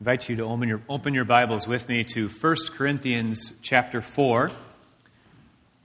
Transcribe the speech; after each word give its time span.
invite 0.00 0.28
you 0.28 0.36
to 0.36 0.44
open 0.44 0.68
your, 0.68 0.82
open 0.88 1.14
your 1.14 1.24
Bibles 1.24 1.68
with 1.68 1.88
me 1.88 2.04
to 2.04 2.28
1 2.28 2.56
Corinthians 2.72 3.54
chapter 3.62 4.00
4. 4.00 4.50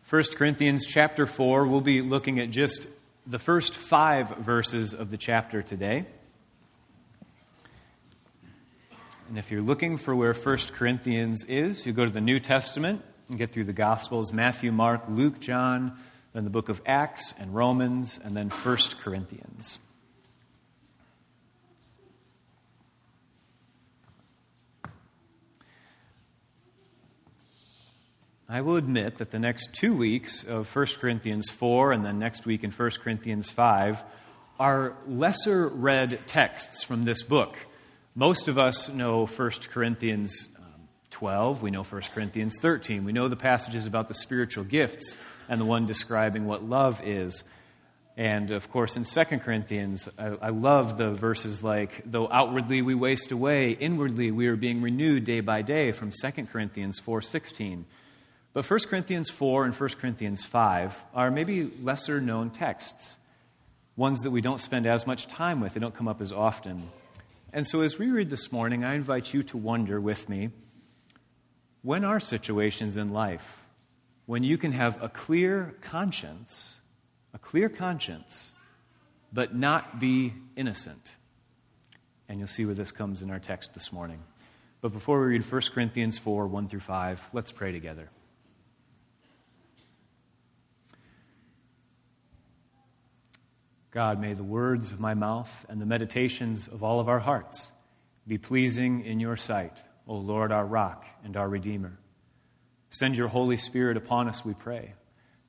1 0.10 0.24
Corinthians 0.36 0.86
chapter 0.88 1.28
4, 1.28 1.68
we'll 1.68 1.80
be 1.80 2.02
looking 2.02 2.40
at 2.40 2.50
just 2.50 2.88
the 3.28 3.38
first 3.38 3.76
five 3.76 4.30
verses 4.38 4.96
of 4.96 5.12
the 5.12 5.18
chapter 5.18 5.62
today. 5.62 6.08
And 9.28 9.38
if 9.38 9.52
you're 9.52 9.62
looking 9.62 9.98
for 9.98 10.16
where 10.16 10.34
1 10.34 10.58
Corinthians 10.74 11.46
is, 11.46 11.86
you 11.86 11.94
go 11.94 12.04
to 12.04 12.12
the 12.12 12.20
New 12.20 12.40
Testament 12.40 13.04
and 13.30 13.38
get 13.38 13.52
through 13.52 13.66
the 13.66 13.74
Gospels 13.74 14.34
Matthew, 14.34 14.72
Mark, 14.72 15.04
Luke, 15.08 15.40
John, 15.40 16.00
then 16.34 16.46
the 16.46 16.50
book 16.50 16.70
of 16.70 16.82
Acts 16.88 17.36
and 17.38 17.54
Romans, 17.54 18.20
and 18.24 18.36
then 18.36 18.50
1 18.50 18.78
Corinthians. 19.02 19.78
I 28.52 28.62
will 28.62 28.78
admit 28.78 29.20
that 29.20 29.30
the 29.30 29.40
next 29.40 29.76
two 29.76 29.94
weeks 29.94 30.44
of 30.44 30.76
1 30.76 30.86
Corinthians 31.00 31.52
4 31.52 31.92
and 31.92 32.04
then 32.04 32.18
next 32.18 32.48
week 32.48 32.64
in 32.64 32.72
1 32.72 32.90
Corinthians 33.00 33.48
5 33.52 34.04
are 34.60 34.96
lesser 35.08 35.68
read 35.68 36.22
texts 36.26 36.82
from 36.82 37.04
this 37.04 37.22
book. 37.22 37.56
Most 38.16 38.48
of 38.48 38.58
us 38.58 38.90
know 38.90 39.28
1 39.28 39.52
Corinthians 39.70 40.48
um, 40.58 40.64
12, 41.12 41.62
we 41.62 41.70
know 41.70 41.84
1 41.84 42.02
Corinthians 42.12 42.58
13, 42.60 43.04
we 43.04 43.12
know 43.12 43.28
the 43.28 43.36
passages 43.36 43.86
about 43.86 44.08
the 44.08 44.16
spiritual 44.16 44.64
gifts 44.64 45.16
and 45.48 45.62
the 45.62 45.66
one 45.66 45.86
describing 45.86 46.48
what 46.48 46.64
love 46.64 47.04
is. 47.06 47.44
And 48.18 48.50
of 48.50 48.72
course, 48.72 48.98
in 48.98 49.04
2 49.04 49.38
Corinthians, 49.38 50.10
I, 50.18 50.26
I, 50.42 50.50
love 50.50 50.98
the 50.98 51.12
verses 51.12 51.64
like, 51.64 52.02
though 52.04 52.28
outwardly 52.28 52.82
we 52.82 52.96
waste 52.96 53.32
away, 53.32 53.70
inwardly 53.70 54.32
we 54.32 54.48
are 54.48 54.56
being 54.56 54.82
renewed 54.82 55.24
day 55.24 55.42
by 55.42 55.62
day 55.62 55.92
from 55.92 56.10
2 56.10 56.46
Corinthians 56.48 57.00
4.16. 57.00 57.84
But 58.54 58.70
1 58.70 58.80
Corinthians 58.90 59.30
4 59.30 59.66
and 59.66 59.76
1 59.76 59.90
Corinthians 60.00 60.44
5 60.44 61.04
are 61.14 61.30
maybe 61.30 61.72
lesser 61.82 62.20
known 62.20 62.50
texts, 62.50 63.18
ones 63.96 64.22
that 64.22 64.32
we 64.32 64.42
don't 64.42 64.60
spend 64.60 64.88
as 64.88 65.06
much 65.06 65.28
time 65.28 65.62
with, 65.62 65.74
they 65.74 65.80
don't 65.80 65.94
come 65.94 66.08
up 66.08 66.22
as 66.22 66.32
often. 66.32 66.90
And 67.54 67.66
so 67.68 67.82
as 67.82 68.00
we 68.00 68.10
read 68.10 68.30
this 68.30 68.52
morning, 68.52 68.84
I 68.84 68.96
invite 68.96 69.34
you 69.34 69.44
to 69.44 69.58
wonder 69.58 70.02
with 70.02 70.30
me 70.30 70.50
when 71.82 72.04
are 72.04 72.20
situations 72.20 72.98
in 72.98 73.10
life 73.10 73.64
when 74.26 74.44
you 74.44 74.58
can 74.58 74.72
have 74.72 75.02
a 75.02 75.10
clear 75.10 75.74
conscience, 75.82 76.78
a 77.34 77.40
clear 77.40 77.68
conscience, 77.68 78.54
but 79.34 79.56
not 79.56 80.00
be 80.00 80.34
innocent? 80.56 81.16
And 82.28 82.38
you'll 82.38 82.48
see 82.48 82.66
where 82.66 82.76
this 82.76 82.92
comes 82.92 83.24
in 83.24 83.32
our 83.32 83.40
text 83.40 83.74
this 83.74 83.92
morning. 83.92 84.20
But 84.82 84.94
before 84.94 85.20
we 85.20 85.28
read 85.28 85.52
1 85.52 85.62
Corinthians 85.74 86.20
4 86.20 86.46
1 86.46 86.68
through 86.68 86.80
5, 86.82 87.30
let's 87.34 87.52
pray 87.52 87.72
together. 87.72 88.10
God, 93.92 94.22
may 94.22 94.34
the 94.34 94.44
words 94.44 94.92
of 94.92 95.00
my 95.00 95.16
mouth 95.16 95.66
and 95.68 95.82
the 95.82 95.86
meditations 95.86 96.68
of 96.68 96.84
all 96.84 97.00
of 97.00 97.10
our 97.10 97.20
hearts 97.20 97.72
be 98.28 98.38
pleasing 98.38 99.04
in 99.04 99.20
your 99.20 99.36
sight, 99.36 99.82
O 100.08 100.16
Lord, 100.16 100.52
our 100.52 100.66
rock 100.66 101.06
and 101.24 101.36
our 101.36 101.50
Redeemer. 101.50 101.98
Send 102.90 103.18
your 103.18 103.28
Holy 103.28 103.56
Spirit 103.56 103.98
upon 103.98 104.28
us, 104.28 104.46
we 104.46 104.54
pray, 104.54 104.94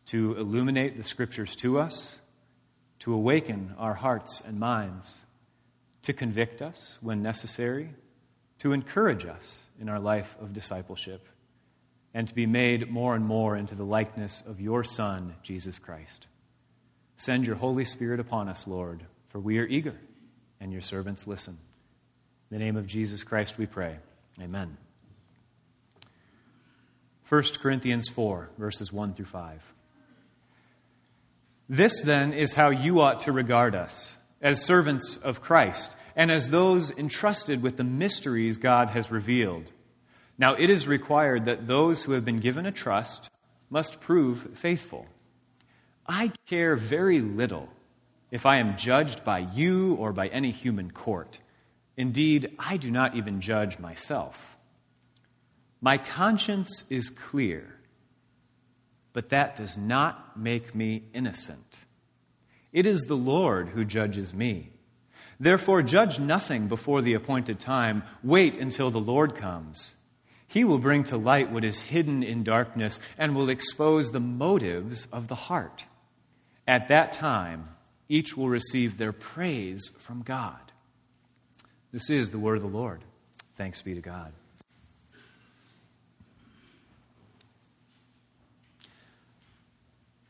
to 0.06 0.36
illuminate 0.38 0.96
the 0.96 1.04
Scriptures 1.04 1.54
to 1.56 1.78
us, 1.78 2.18
to 3.00 3.12
awaken 3.12 3.74
our 3.76 3.94
hearts 3.94 4.40
and 4.46 4.58
minds, 4.58 5.16
to 6.02 6.14
convict 6.14 6.62
us 6.62 6.96
when 7.02 7.22
necessary, 7.22 7.90
to 8.60 8.72
encourage 8.72 9.26
us 9.26 9.66
in 9.78 9.90
our 9.90 10.00
life 10.00 10.34
of 10.40 10.54
discipleship, 10.54 11.26
and 12.14 12.26
to 12.28 12.34
be 12.34 12.46
made 12.46 12.90
more 12.90 13.14
and 13.14 13.26
more 13.26 13.54
into 13.54 13.74
the 13.74 13.84
likeness 13.84 14.42
of 14.46 14.60
your 14.62 14.82
Son, 14.82 15.34
Jesus 15.42 15.78
Christ. 15.78 16.26
Send 17.20 17.46
your 17.46 17.56
Holy 17.56 17.84
Spirit 17.84 18.18
upon 18.18 18.48
us, 18.48 18.66
Lord, 18.66 19.02
for 19.26 19.38
we 19.40 19.58
are 19.58 19.66
eager, 19.66 19.94
and 20.58 20.72
your 20.72 20.80
servants 20.80 21.26
listen. 21.26 21.58
In 22.50 22.58
the 22.58 22.64
name 22.64 22.78
of 22.78 22.86
Jesus 22.86 23.24
Christ 23.24 23.58
we 23.58 23.66
pray. 23.66 23.98
Amen. 24.40 24.78
1 27.28 27.42
Corinthians 27.60 28.08
4, 28.08 28.48
verses 28.56 28.90
1 28.90 29.12
through 29.12 29.26
5. 29.26 29.74
This 31.68 32.00
then 32.00 32.32
is 32.32 32.54
how 32.54 32.70
you 32.70 33.02
ought 33.02 33.20
to 33.20 33.32
regard 33.32 33.74
us 33.74 34.16
as 34.40 34.64
servants 34.64 35.18
of 35.18 35.42
Christ 35.42 35.94
and 36.16 36.30
as 36.30 36.48
those 36.48 36.90
entrusted 36.90 37.60
with 37.60 37.76
the 37.76 37.84
mysteries 37.84 38.56
God 38.56 38.88
has 38.88 39.10
revealed. 39.10 39.70
Now, 40.38 40.54
it 40.54 40.70
is 40.70 40.88
required 40.88 41.44
that 41.44 41.66
those 41.66 42.04
who 42.04 42.12
have 42.12 42.24
been 42.24 42.40
given 42.40 42.64
a 42.64 42.72
trust 42.72 43.28
must 43.68 44.00
prove 44.00 44.56
faithful. 44.58 45.06
I 46.12 46.32
care 46.46 46.74
very 46.74 47.20
little 47.20 47.68
if 48.32 48.44
I 48.44 48.56
am 48.56 48.76
judged 48.76 49.24
by 49.24 49.38
you 49.38 49.94
or 49.94 50.12
by 50.12 50.26
any 50.26 50.50
human 50.50 50.90
court. 50.90 51.38
Indeed, 51.96 52.52
I 52.58 52.78
do 52.78 52.90
not 52.90 53.14
even 53.14 53.40
judge 53.40 53.78
myself. 53.78 54.56
My 55.80 55.98
conscience 55.98 56.82
is 56.90 57.10
clear, 57.10 57.76
but 59.12 59.28
that 59.28 59.54
does 59.54 59.78
not 59.78 60.36
make 60.36 60.74
me 60.74 61.04
innocent. 61.14 61.78
It 62.72 62.86
is 62.86 63.02
the 63.02 63.16
Lord 63.16 63.68
who 63.68 63.84
judges 63.84 64.34
me. 64.34 64.70
Therefore, 65.38 65.80
judge 65.80 66.18
nothing 66.18 66.66
before 66.66 67.02
the 67.02 67.14
appointed 67.14 67.60
time. 67.60 68.02
Wait 68.24 68.56
until 68.56 68.90
the 68.90 69.00
Lord 69.00 69.36
comes. 69.36 69.94
He 70.48 70.64
will 70.64 70.80
bring 70.80 71.04
to 71.04 71.16
light 71.16 71.52
what 71.52 71.64
is 71.64 71.80
hidden 71.80 72.24
in 72.24 72.42
darkness 72.42 72.98
and 73.16 73.36
will 73.36 73.48
expose 73.48 74.10
the 74.10 74.18
motives 74.18 75.06
of 75.12 75.28
the 75.28 75.36
heart. 75.36 75.86
At 76.66 76.88
that 76.88 77.12
time, 77.12 77.68
each 78.08 78.36
will 78.36 78.48
receive 78.48 78.98
their 78.98 79.12
praise 79.12 79.90
from 79.98 80.22
God. 80.22 80.58
This 81.92 82.10
is 82.10 82.30
the 82.30 82.38
word 82.38 82.56
of 82.56 82.62
the 82.62 82.68
Lord. 82.68 83.02
Thanks 83.56 83.82
be 83.82 83.94
to 83.94 84.00
God. 84.00 84.32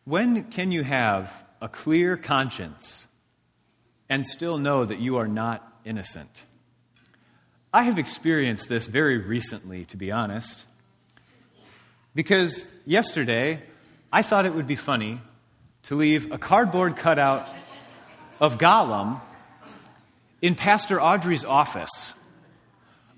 When 0.05 0.45
can 0.45 0.73
you 0.73 0.83
have 0.83 1.33
a 1.61 1.69
clear 1.69 2.17
conscience 2.17 3.07
and 4.09 4.27
still 4.27 4.59
know 4.59 4.85
that 4.85 4.99
you 4.99 5.19
are 5.19 5.29
not 5.29 5.67
innocent? 5.85 6.45
I 7.73 7.85
have 7.85 7.99
experienced 7.99 8.69
this 8.69 8.87
very 8.87 9.19
recently, 9.19 9.85
to 9.87 9.97
be 9.97 10.11
honest. 10.11 10.65
Because 12.15 12.65
yesterday, 12.85 13.63
I 14.13 14.23
thought 14.23 14.47
it 14.47 14.55
would 14.55 14.67
be 14.67 14.75
funny 14.75 15.21
to 15.85 15.95
leave 15.95 16.33
a 16.33 16.39
cardboard 16.39 16.97
cutout 16.97 17.49
of 18.41 18.59
Gollum 18.59 19.21
in 20.43 20.55
Pastor 20.55 21.01
Audrey's 21.01 21.45
office 21.45 22.15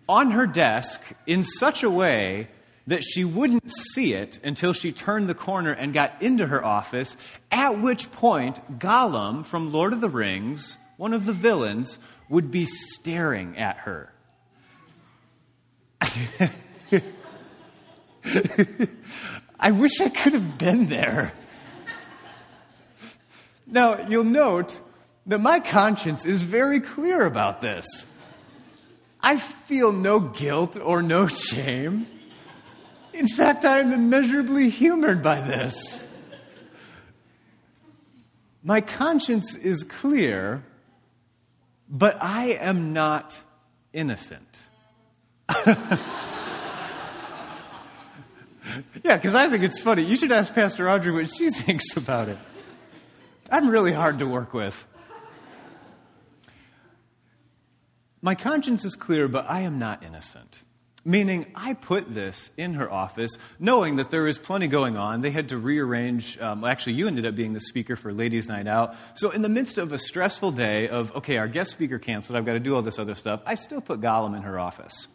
on 0.08 0.32
her 0.32 0.46
desk 0.46 1.00
in 1.26 1.42
such 1.42 1.82
a 1.82 1.90
way 1.90 2.48
that 2.86 3.02
she 3.04 3.24
wouldn't 3.24 3.70
see 3.70 4.14
it 4.14 4.38
until 4.42 4.72
she 4.72 4.92
turned 4.92 5.28
the 5.28 5.34
corner 5.34 5.72
and 5.72 5.92
got 5.92 6.20
into 6.20 6.46
her 6.46 6.64
office, 6.64 7.16
at 7.50 7.80
which 7.80 8.10
point 8.10 8.78
Gollum 8.78 9.44
from 9.46 9.72
Lord 9.72 9.92
of 9.92 10.00
the 10.00 10.08
Rings, 10.08 10.76
one 10.96 11.14
of 11.14 11.26
the 11.26 11.32
villains, 11.32 11.98
would 12.28 12.50
be 12.50 12.64
staring 12.64 13.56
at 13.56 13.76
her. 13.78 14.12
I 19.60 19.70
wish 19.70 20.00
I 20.00 20.08
could 20.08 20.32
have 20.32 20.58
been 20.58 20.88
there. 20.88 21.32
Now, 23.72 24.06
you'll 24.06 24.22
note 24.22 24.78
that 25.26 25.38
my 25.38 25.58
conscience 25.58 26.26
is 26.26 26.42
very 26.42 26.78
clear 26.78 27.24
about 27.24 27.62
this. 27.62 28.06
I 29.22 29.38
feel 29.38 29.92
no 29.92 30.20
guilt 30.20 30.76
or 30.76 31.02
no 31.02 31.26
shame. 31.26 32.06
In 33.14 33.26
fact, 33.26 33.64
I 33.64 33.78
am 33.78 33.92
immeasurably 33.92 34.68
humored 34.68 35.22
by 35.22 35.40
this. 35.40 36.02
My 38.62 38.82
conscience 38.82 39.56
is 39.56 39.84
clear, 39.84 40.62
but 41.88 42.18
I 42.20 42.58
am 42.60 42.92
not 42.92 43.40
innocent. 43.94 44.60
yeah, 45.66 45.96
because 49.02 49.34
I 49.34 49.48
think 49.48 49.62
it's 49.64 49.80
funny. 49.80 50.02
You 50.02 50.16
should 50.16 50.30
ask 50.30 50.54
Pastor 50.54 50.90
Audrey 50.90 51.12
what 51.12 51.30
she 51.30 51.48
thinks 51.50 51.96
about 51.96 52.28
it. 52.28 52.38
I'm 53.52 53.68
really 53.68 53.92
hard 53.92 54.20
to 54.20 54.26
work 54.26 54.54
with. 54.54 54.86
My 58.22 58.34
conscience 58.34 58.86
is 58.86 58.96
clear, 58.96 59.28
but 59.28 59.44
I 59.46 59.60
am 59.60 59.78
not 59.78 60.02
innocent. 60.02 60.62
Meaning, 61.04 61.52
I 61.54 61.74
put 61.74 62.14
this 62.14 62.50
in 62.56 62.74
her 62.74 62.90
office 62.90 63.36
knowing 63.58 63.96
that 63.96 64.10
there 64.10 64.22
was 64.22 64.38
plenty 64.38 64.68
going 64.68 64.96
on. 64.96 65.20
They 65.20 65.32
had 65.32 65.50
to 65.50 65.58
rearrange. 65.58 66.38
Um, 66.38 66.64
actually, 66.64 66.94
you 66.94 67.08
ended 67.08 67.26
up 67.26 67.34
being 67.34 67.52
the 67.52 67.60
speaker 67.60 67.94
for 67.94 68.10
Ladies' 68.12 68.48
Night 68.48 68.66
Out. 68.66 68.94
So, 69.14 69.30
in 69.30 69.42
the 69.42 69.48
midst 69.50 69.76
of 69.76 69.92
a 69.92 69.98
stressful 69.98 70.52
day 70.52 70.88
of, 70.88 71.14
okay, 71.16 71.36
our 71.36 71.48
guest 71.48 71.72
speaker 71.72 71.98
canceled, 71.98 72.38
I've 72.38 72.46
got 72.46 72.54
to 72.54 72.60
do 72.60 72.74
all 72.74 72.82
this 72.82 72.98
other 72.98 73.16
stuff, 73.16 73.42
I 73.44 73.56
still 73.56 73.82
put 73.82 74.00
Gollum 74.00 74.34
in 74.34 74.42
her 74.42 74.58
office. 74.58 75.08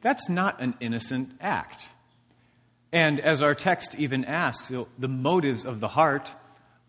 That's 0.00 0.30
not 0.30 0.62
an 0.62 0.74
innocent 0.80 1.32
act. 1.38 1.90
And 2.92 3.20
as 3.20 3.42
our 3.42 3.54
text 3.54 3.96
even 3.98 4.24
asks, 4.24 4.70
you 4.70 4.76
know, 4.78 4.88
the 4.98 5.08
motives 5.08 5.64
of 5.64 5.80
the 5.80 5.88
heart, 5.88 6.34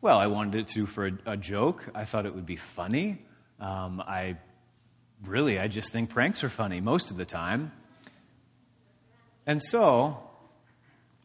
well, 0.03 0.19
I 0.19 0.27
wanted 0.27 0.59
it 0.59 0.67
to 0.73 0.85
for 0.85 1.07
a, 1.07 1.11
a 1.25 1.37
joke. 1.37 1.89
I 1.95 2.03
thought 2.03 2.25
it 2.25 2.35
would 2.35 2.45
be 2.45 2.57
funny. 2.57 3.19
Um, 3.57 4.03
I 4.05 4.35
really, 5.25 5.57
I 5.57 5.69
just 5.69 5.93
think 5.93 6.09
pranks 6.09 6.43
are 6.43 6.49
funny 6.49 6.81
most 6.81 7.09
of 7.09 7.15
the 7.15 7.23
time. 7.23 7.71
And 9.47 9.63
so, 9.63 10.21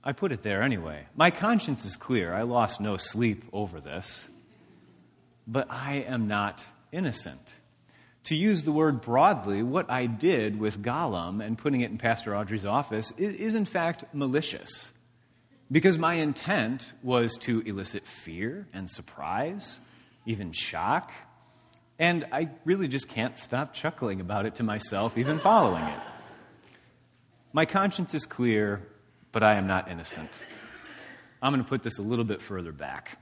I 0.05 0.13
put 0.13 0.31
it 0.31 0.45
there 0.45 0.63
anyway. 0.63 1.07
My 1.17 1.33
conscience 1.33 1.85
is 1.85 1.97
clear. 1.97 2.33
I 2.33 2.43
lost 2.43 2.81
no 2.81 2.97
sleep 2.99 3.43
over 3.53 3.81
this. 3.81 4.29
But 5.49 5.67
I 5.71 6.05
am 6.07 6.29
not 6.29 6.65
innocent. 6.93 7.55
To 8.25 8.37
use 8.37 8.63
the 8.63 8.71
word 8.71 9.01
broadly, 9.01 9.65
what 9.65 9.91
I 9.91 10.07
did 10.07 10.61
with 10.61 10.83
Gollum 10.83 11.45
and 11.45 11.59
putting 11.59 11.81
it 11.81 11.91
in 11.91 11.99
Pastor 11.99 12.37
Audrey's 12.37 12.65
office 12.65 13.13
is, 13.19 13.35
is 13.35 13.55
in 13.57 13.65
fact 13.65 14.05
malicious. 14.13 14.93
Because 15.71 15.99
my 15.99 16.15
intent 16.15 16.91
was 17.03 17.37
to 17.43 17.61
elicit 17.61 18.07
fear 18.07 18.67
and 18.73 18.91
surprise, 18.91 19.81
even 20.25 20.53
shock, 20.53 21.13
and 21.99 22.27
I 22.33 22.49
really 22.65 22.89
just 22.89 23.09
can't 23.09 23.39
stop 23.39 23.75
chuckling 23.75 24.21
about 24.21 24.47
it 24.47 24.57
to 24.57 24.63
myself, 24.63 25.19
even 25.19 25.39
following 25.39 25.85
it. 25.85 26.01
My 27.53 27.67
conscience 27.67 28.15
is 28.15 28.25
clear, 28.25 28.83
but 29.33 29.43
I 29.43 29.55
am 29.57 29.67
not 29.67 29.91
innocent. 29.91 30.31
I'm 31.43 31.53
going 31.53 31.63
to 31.63 31.69
put 31.69 31.83
this 31.83 31.99
a 31.99 32.03
little 32.03 32.25
bit 32.25 32.41
further 32.41 32.73
back. 32.73 33.19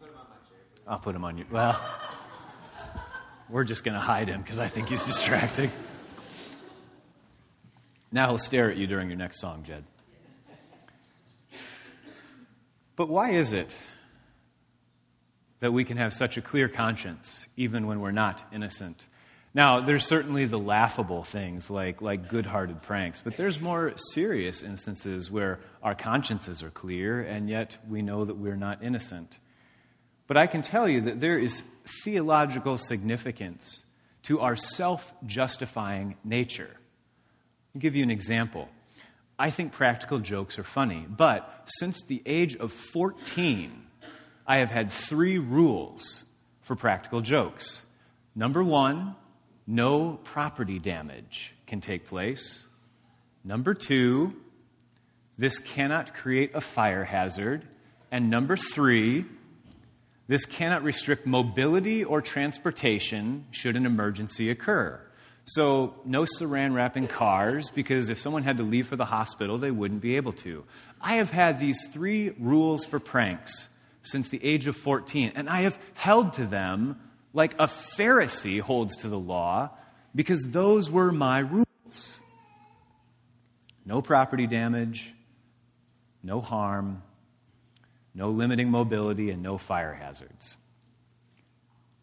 Put 0.00 0.10
I'll 0.86 0.98
put 0.98 1.14
him 1.14 1.24
on 1.24 1.38
you. 1.38 1.44
Well, 1.50 1.80
we're 3.48 3.64
just 3.64 3.84
going 3.84 3.94
to 3.94 4.00
hide 4.00 4.28
him 4.28 4.42
because 4.42 4.58
I 4.58 4.68
think 4.68 4.88
he's 4.88 5.04
distracting. 5.04 5.70
Now 8.12 8.28
he'll 8.28 8.38
stare 8.38 8.70
at 8.70 8.76
you 8.76 8.86
during 8.86 9.08
your 9.08 9.18
next 9.18 9.40
song, 9.40 9.62
Jed. 9.62 9.84
But 12.96 13.08
why 13.08 13.30
is 13.30 13.52
it 13.52 13.76
that 15.60 15.72
we 15.72 15.84
can 15.84 15.98
have 15.98 16.12
such 16.12 16.36
a 16.36 16.42
clear 16.42 16.68
conscience 16.68 17.46
even 17.56 17.86
when 17.86 18.00
we're 18.00 18.10
not 18.10 18.42
innocent. 18.52 19.06
Now, 19.52 19.80
there's 19.80 20.06
certainly 20.06 20.44
the 20.44 20.58
laughable 20.58 21.22
things 21.22 21.70
like, 21.70 22.00
like 22.00 22.28
good 22.28 22.46
hearted 22.46 22.82
pranks, 22.82 23.20
but 23.20 23.36
there's 23.36 23.60
more 23.60 23.92
serious 23.96 24.62
instances 24.62 25.30
where 25.30 25.58
our 25.82 25.94
consciences 25.94 26.62
are 26.62 26.70
clear 26.70 27.20
and 27.20 27.48
yet 27.48 27.76
we 27.88 28.00
know 28.00 28.24
that 28.24 28.36
we're 28.36 28.56
not 28.56 28.82
innocent. 28.82 29.38
But 30.26 30.36
I 30.36 30.46
can 30.46 30.62
tell 30.62 30.88
you 30.88 31.02
that 31.02 31.20
there 31.20 31.38
is 31.38 31.62
theological 32.04 32.78
significance 32.78 33.84
to 34.22 34.40
our 34.40 34.54
self 34.54 35.12
justifying 35.26 36.16
nature. 36.24 36.70
I'll 37.74 37.80
give 37.80 37.96
you 37.96 38.04
an 38.04 38.10
example. 38.10 38.68
I 39.40 39.48
think 39.48 39.72
practical 39.72 40.18
jokes 40.18 40.58
are 40.58 40.64
funny, 40.64 41.06
but 41.08 41.62
since 41.64 42.02
the 42.02 42.20
age 42.26 42.56
of 42.56 42.74
14, 42.74 43.72
I 44.46 44.58
have 44.58 44.70
had 44.70 44.90
three 44.90 45.38
rules 45.38 46.24
for 46.60 46.76
practical 46.76 47.22
jokes. 47.22 47.80
Number 48.34 48.62
one, 48.62 49.14
no 49.66 50.20
property 50.24 50.78
damage 50.78 51.54
can 51.66 51.80
take 51.80 52.06
place. 52.06 52.66
Number 53.42 53.72
two, 53.72 54.34
this 55.38 55.58
cannot 55.58 56.12
create 56.12 56.54
a 56.54 56.60
fire 56.60 57.04
hazard. 57.04 57.66
And 58.12 58.28
number 58.28 58.58
three, 58.58 59.24
this 60.28 60.44
cannot 60.44 60.82
restrict 60.82 61.24
mobility 61.26 62.04
or 62.04 62.20
transportation 62.20 63.46
should 63.52 63.74
an 63.74 63.86
emergency 63.86 64.50
occur. 64.50 65.00
So, 65.52 65.96
no 66.04 66.22
saran 66.22 66.74
wrapping 66.74 67.08
cars, 67.08 67.70
because 67.70 68.08
if 68.08 68.20
someone 68.20 68.44
had 68.44 68.58
to 68.58 68.62
leave 68.62 68.86
for 68.86 68.94
the 68.94 69.04
hospital, 69.04 69.58
they 69.58 69.72
wouldn't 69.72 70.00
be 70.00 70.14
able 70.14 70.30
to. 70.34 70.62
I 71.00 71.14
have 71.14 71.32
had 71.32 71.58
these 71.58 71.88
three 71.88 72.30
rules 72.38 72.84
for 72.84 73.00
pranks 73.00 73.68
since 74.02 74.28
the 74.28 74.38
age 74.44 74.68
of 74.68 74.76
14, 74.76 75.32
and 75.34 75.50
I 75.50 75.62
have 75.62 75.76
held 75.94 76.34
to 76.34 76.46
them 76.46 77.00
like 77.32 77.54
a 77.54 77.66
Pharisee 77.66 78.60
holds 78.60 78.98
to 78.98 79.08
the 79.08 79.18
law 79.18 79.70
because 80.14 80.40
those 80.40 80.88
were 80.88 81.10
my 81.10 81.40
rules. 81.40 82.20
No 83.84 84.02
property 84.02 84.46
damage, 84.46 85.12
no 86.22 86.40
harm, 86.40 87.02
no 88.14 88.30
limiting 88.30 88.70
mobility, 88.70 89.30
and 89.30 89.42
no 89.42 89.58
fire 89.58 89.94
hazards. 89.94 90.54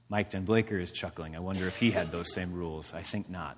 Mike 0.09 0.30
Den 0.30 0.45
Blaker 0.45 0.77
is 0.80 0.92
chuckling. 0.92 1.36
I 1.36 1.39
wonder 1.39 1.68
if 1.68 1.77
he 1.77 1.92
had 1.92 2.12
those 2.12 2.33
same 2.33 2.54
rules. 2.54 2.94
I 2.94 3.01
think 3.01 3.30
not. 3.30 3.57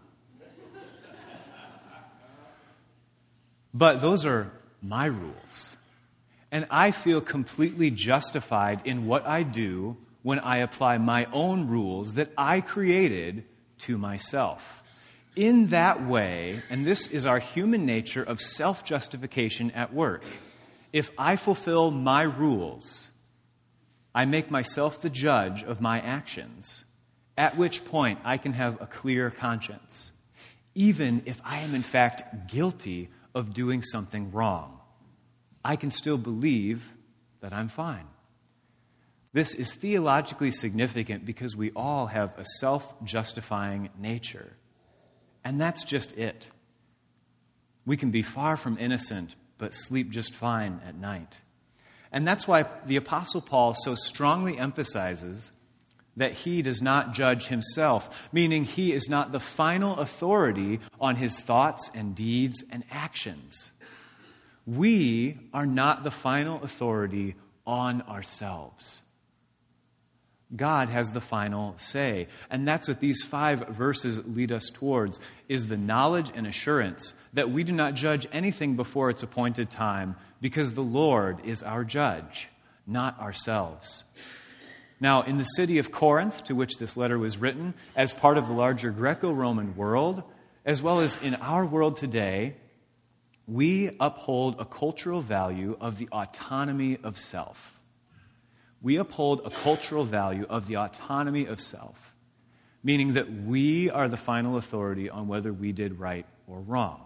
But 3.73 4.01
those 4.01 4.25
are 4.25 4.51
my 4.81 5.05
rules. 5.05 5.77
And 6.51 6.65
I 6.71 6.89
feel 6.91 7.21
completely 7.21 7.91
justified 7.91 8.81
in 8.85 9.05
what 9.05 9.27
I 9.27 9.43
do 9.43 9.97
when 10.23 10.39
I 10.39 10.57
apply 10.57 10.97
my 10.97 11.27
own 11.31 11.67
rules 11.67 12.15
that 12.15 12.31
I 12.37 12.61
created 12.61 13.45
to 13.79 13.97
myself. 13.97 14.81
In 15.35 15.67
that 15.67 16.05
way, 16.05 16.59
and 16.71 16.85
this 16.85 17.05
is 17.07 17.25
our 17.27 17.39
human 17.39 17.85
nature 17.85 18.23
of 18.23 18.41
self 18.41 18.83
justification 18.83 19.71
at 19.71 19.93
work, 19.93 20.23
if 20.91 21.11
I 21.17 21.35
fulfill 21.35 21.91
my 21.91 22.23
rules, 22.23 23.11
I 24.13 24.25
make 24.25 24.49
myself 24.49 25.01
the 25.01 25.09
judge 25.09 25.63
of 25.63 25.81
my 25.81 25.99
actions, 26.01 26.83
at 27.37 27.57
which 27.57 27.85
point 27.85 28.19
I 28.23 28.37
can 28.37 28.53
have 28.53 28.81
a 28.81 28.87
clear 28.87 29.29
conscience, 29.29 30.11
even 30.75 31.21
if 31.25 31.41
I 31.43 31.59
am 31.59 31.75
in 31.75 31.83
fact 31.83 32.51
guilty 32.51 33.09
of 33.35 33.53
doing 33.53 33.81
something 33.81 34.31
wrong. 34.31 34.79
I 35.63 35.75
can 35.75 35.91
still 35.91 36.17
believe 36.17 36.91
that 37.41 37.53
I'm 37.53 37.69
fine. 37.69 38.07
This 39.31 39.53
is 39.53 39.73
theologically 39.73 40.51
significant 40.51 41.25
because 41.25 41.55
we 41.55 41.71
all 41.75 42.07
have 42.07 42.37
a 42.37 42.45
self 42.45 42.93
justifying 43.03 43.89
nature. 43.97 44.53
And 45.43 45.61
that's 45.61 45.83
just 45.83 46.17
it. 46.17 46.49
We 47.85 47.95
can 47.95 48.11
be 48.11 48.21
far 48.21 48.57
from 48.57 48.77
innocent, 48.77 49.35
but 49.57 49.73
sleep 49.73 50.09
just 50.09 50.33
fine 50.33 50.81
at 50.85 50.95
night. 50.95 51.39
And 52.11 52.27
that's 52.27 52.47
why 52.47 52.65
the 52.85 52.95
Apostle 52.95 53.41
Paul 53.41 53.73
so 53.73 53.95
strongly 53.95 54.57
emphasizes 54.57 55.51
that 56.17 56.33
he 56.33 56.61
does 56.61 56.81
not 56.81 57.13
judge 57.13 57.47
himself, 57.47 58.09
meaning 58.31 58.63
he 58.63 58.93
is 58.93 59.09
not 59.09 59.31
the 59.31 59.39
final 59.39 59.97
authority 59.99 60.79
on 60.99 61.15
his 61.15 61.39
thoughts 61.39 61.89
and 61.93 62.15
deeds 62.15 62.63
and 62.71 62.83
actions. 62.91 63.71
We 64.65 65.37
are 65.53 65.65
not 65.65 66.03
the 66.03 66.11
final 66.11 66.61
authority 66.63 67.35
on 67.65 68.01
ourselves. 68.03 69.01
God 70.55 70.89
has 70.89 71.11
the 71.11 71.21
final 71.21 71.75
say. 71.77 72.27
And 72.49 72.67
that's 72.67 72.87
what 72.87 72.99
these 72.99 73.23
five 73.23 73.67
verses 73.67 74.25
lead 74.25 74.51
us 74.51 74.69
towards 74.73 75.19
is 75.47 75.67
the 75.67 75.77
knowledge 75.77 76.31
and 76.35 76.47
assurance 76.47 77.13
that 77.33 77.51
we 77.51 77.63
do 77.63 77.71
not 77.71 77.93
judge 77.93 78.27
anything 78.31 78.75
before 78.75 79.11
its 79.11 79.21
appointed 79.21 79.69
time 79.69 80.15
because 80.41 80.73
the 80.73 80.81
Lord 80.81 81.45
is 81.45 81.63
our 81.63 81.83
judge, 81.83 82.49
not 82.87 83.19
ourselves. 83.19 84.03
Now, 84.99 85.21
in 85.21 85.37
the 85.37 85.45
city 85.45 85.77
of 85.77 85.91
Corinth, 85.91 86.43
to 86.45 86.55
which 86.55 86.77
this 86.77 86.97
letter 86.97 87.17
was 87.17 87.37
written, 87.37 87.73
as 87.95 88.11
part 88.11 88.37
of 88.37 88.47
the 88.47 88.53
larger 88.53 88.91
Greco 88.91 89.31
Roman 89.31 89.75
world, 89.75 90.23
as 90.65 90.81
well 90.81 90.99
as 90.99 91.17
in 91.17 91.35
our 91.35 91.65
world 91.65 91.95
today, 91.95 92.55
we 93.47 93.95
uphold 93.99 94.57
a 94.59 94.65
cultural 94.65 95.21
value 95.21 95.77
of 95.79 95.97
the 95.97 96.09
autonomy 96.11 96.97
of 97.01 97.17
self. 97.17 97.79
We 98.81 98.97
uphold 98.97 99.41
a 99.45 99.49
cultural 99.49 100.03
value 100.03 100.45
of 100.49 100.67
the 100.67 100.77
autonomy 100.77 101.45
of 101.45 101.59
self, 101.59 102.13
meaning 102.83 103.13
that 103.13 103.31
we 103.31 103.89
are 103.89 104.07
the 104.07 104.17
final 104.17 104.57
authority 104.57 105.09
on 105.09 105.27
whether 105.27 105.51
we 105.51 105.71
did 105.71 105.99
right 105.99 106.25
or 106.47 106.59
wrong. 106.59 107.01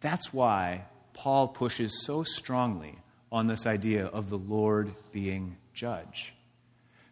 That's 0.00 0.32
why 0.32 0.84
Paul 1.18 1.48
pushes 1.48 2.04
so 2.06 2.22
strongly 2.22 2.96
on 3.32 3.48
this 3.48 3.66
idea 3.66 4.06
of 4.06 4.30
the 4.30 4.38
Lord 4.38 4.94
being 5.10 5.56
judge. 5.74 6.32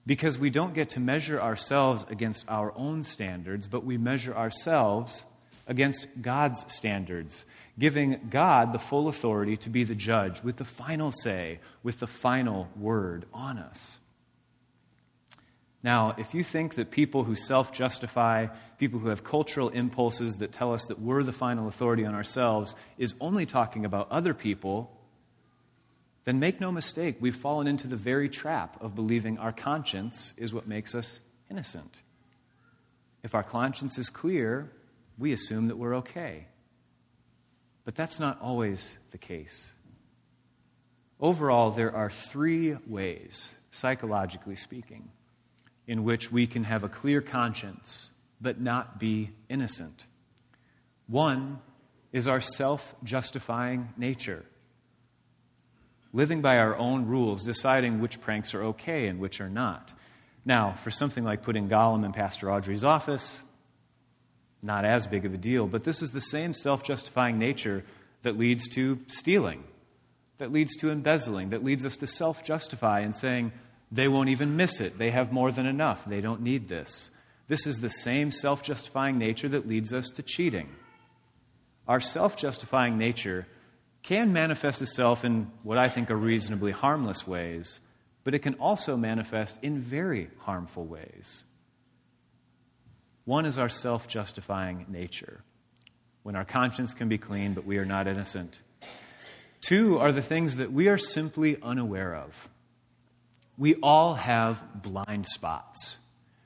Because 0.06 0.38
we 0.38 0.48
don't 0.48 0.74
get 0.74 0.90
to 0.90 1.00
measure 1.00 1.42
ourselves 1.42 2.06
against 2.08 2.44
our 2.48 2.72
own 2.76 3.02
standards, 3.02 3.66
but 3.66 3.84
we 3.84 3.98
measure 3.98 4.32
ourselves 4.32 5.24
against 5.66 6.06
God's 6.22 6.72
standards, 6.72 7.46
giving 7.80 8.28
God 8.30 8.72
the 8.72 8.78
full 8.78 9.08
authority 9.08 9.56
to 9.56 9.70
be 9.70 9.82
the 9.82 9.96
judge 9.96 10.40
with 10.40 10.56
the 10.56 10.64
final 10.64 11.10
say, 11.10 11.58
with 11.82 11.98
the 11.98 12.06
final 12.06 12.68
word 12.76 13.26
on 13.34 13.58
us. 13.58 13.98
Now, 15.86 16.16
if 16.18 16.34
you 16.34 16.42
think 16.42 16.74
that 16.74 16.90
people 16.90 17.22
who 17.22 17.36
self 17.36 17.72
justify, 17.72 18.48
people 18.76 18.98
who 18.98 19.06
have 19.06 19.22
cultural 19.22 19.68
impulses 19.68 20.38
that 20.38 20.50
tell 20.50 20.74
us 20.74 20.86
that 20.86 20.98
we're 20.98 21.22
the 21.22 21.32
final 21.32 21.68
authority 21.68 22.04
on 22.04 22.12
ourselves, 22.12 22.74
is 22.98 23.14
only 23.20 23.46
talking 23.46 23.84
about 23.84 24.10
other 24.10 24.34
people, 24.34 24.90
then 26.24 26.40
make 26.40 26.60
no 26.60 26.72
mistake, 26.72 27.18
we've 27.20 27.36
fallen 27.36 27.68
into 27.68 27.86
the 27.86 27.94
very 27.94 28.28
trap 28.28 28.82
of 28.82 28.96
believing 28.96 29.38
our 29.38 29.52
conscience 29.52 30.32
is 30.36 30.52
what 30.52 30.66
makes 30.66 30.92
us 30.96 31.20
innocent. 31.48 32.00
If 33.22 33.36
our 33.36 33.44
conscience 33.44 33.96
is 33.96 34.10
clear, 34.10 34.72
we 35.16 35.32
assume 35.32 35.68
that 35.68 35.76
we're 35.76 35.98
okay. 35.98 36.48
But 37.84 37.94
that's 37.94 38.18
not 38.18 38.40
always 38.42 38.98
the 39.12 39.18
case. 39.18 39.64
Overall, 41.20 41.70
there 41.70 41.94
are 41.94 42.10
three 42.10 42.76
ways, 42.88 43.54
psychologically 43.70 44.56
speaking, 44.56 45.10
in 45.86 46.04
which 46.04 46.32
we 46.32 46.46
can 46.46 46.64
have 46.64 46.84
a 46.84 46.88
clear 46.88 47.20
conscience 47.20 48.10
but 48.40 48.60
not 48.60 48.98
be 48.98 49.30
innocent. 49.48 50.06
One 51.06 51.60
is 52.12 52.28
our 52.28 52.40
self 52.40 52.94
justifying 53.04 53.90
nature, 53.96 54.44
living 56.12 56.42
by 56.42 56.58
our 56.58 56.76
own 56.76 57.06
rules, 57.06 57.42
deciding 57.42 58.00
which 58.00 58.20
pranks 58.20 58.54
are 58.54 58.64
okay 58.64 59.06
and 59.06 59.20
which 59.20 59.40
are 59.40 59.48
not. 59.48 59.92
Now, 60.44 60.72
for 60.72 60.90
something 60.90 61.24
like 61.24 61.42
putting 61.42 61.68
Gollum 61.68 62.04
in 62.04 62.12
Pastor 62.12 62.50
Audrey's 62.50 62.84
office, 62.84 63.42
not 64.62 64.84
as 64.84 65.06
big 65.06 65.24
of 65.24 65.34
a 65.34 65.38
deal, 65.38 65.66
but 65.66 65.84
this 65.84 66.02
is 66.02 66.10
the 66.10 66.20
same 66.20 66.54
self 66.54 66.82
justifying 66.82 67.38
nature 67.38 67.84
that 68.22 68.38
leads 68.38 68.66
to 68.68 68.98
stealing, 69.08 69.62
that 70.38 70.52
leads 70.52 70.76
to 70.76 70.90
embezzling, 70.90 71.50
that 71.50 71.64
leads 71.64 71.86
us 71.86 71.96
to 71.98 72.06
self 72.06 72.42
justify 72.42 73.00
and 73.00 73.14
saying, 73.14 73.52
they 73.90 74.08
won't 74.08 74.28
even 74.28 74.56
miss 74.56 74.80
it. 74.80 74.98
They 74.98 75.10
have 75.10 75.32
more 75.32 75.52
than 75.52 75.66
enough. 75.66 76.04
They 76.04 76.20
don't 76.20 76.42
need 76.42 76.68
this. 76.68 77.10
This 77.48 77.66
is 77.66 77.80
the 77.80 77.90
same 77.90 78.30
self 78.30 78.62
justifying 78.62 79.18
nature 79.18 79.48
that 79.48 79.68
leads 79.68 79.92
us 79.92 80.08
to 80.10 80.22
cheating. 80.22 80.68
Our 81.86 82.00
self 82.00 82.36
justifying 82.36 82.98
nature 82.98 83.46
can 84.02 84.32
manifest 84.32 84.82
itself 84.82 85.24
in 85.24 85.50
what 85.62 85.78
I 85.78 85.88
think 85.88 86.10
are 86.10 86.16
reasonably 86.16 86.72
harmless 86.72 87.26
ways, 87.26 87.80
but 88.24 88.34
it 88.34 88.40
can 88.40 88.54
also 88.54 88.96
manifest 88.96 89.58
in 89.62 89.80
very 89.80 90.30
harmful 90.38 90.84
ways. 90.84 91.44
One 93.24 93.46
is 93.46 93.58
our 93.58 93.68
self 93.68 94.08
justifying 94.08 94.86
nature, 94.88 95.42
when 96.22 96.34
our 96.36 96.44
conscience 96.44 96.94
can 96.94 97.08
be 97.08 97.18
clean, 97.18 97.54
but 97.54 97.64
we 97.64 97.78
are 97.78 97.84
not 97.84 98.08
innocent. 98.08 98.58
Two 99.60 99.98
are 99.98 100.12
the 100.12 100.22
things 100.22 100.56
that 100.56 100.72
we 100.72 100.88
are 100.88 100.98
simply 100.98 101.56
unaware 101.62 102.14
of. 102.14 102.48
We 103.58 103.74
all 103.76 104.14
have 104.14 104.82
blind 104.82 105.26
spots 105.26 105.98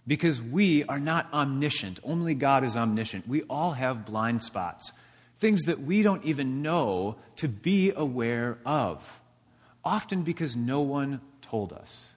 because 0.07 0.41
we 0.41 0.85
are 0.85 1.01
not 1.01 1.33
omniscient. 1.33 2.01
Only 2.05 2.35
God 2.35 2.65
is 2.65 2.77
omniscient. 2.77 3.29
We 3.29 3.43
all 3.43 3.73
have 3.73 4.07
blind 4.07 4.43
spots, 4.43 4.93
things 5.39 5.63
that 5.63 5.81
we 5.81 6.03
don't 6.03 6.25
even 6.25 6.63
know 6.63 7.17
to 7.37 7.49
be 7.49 7.93
aware 7.95 8.59
of, 8.65 9.21
often 9.85 10.23
because 10.23 10.57
no 10.57 10.81
one 10.81 11.21
told 11.43 11.73
us. 11.73 12.13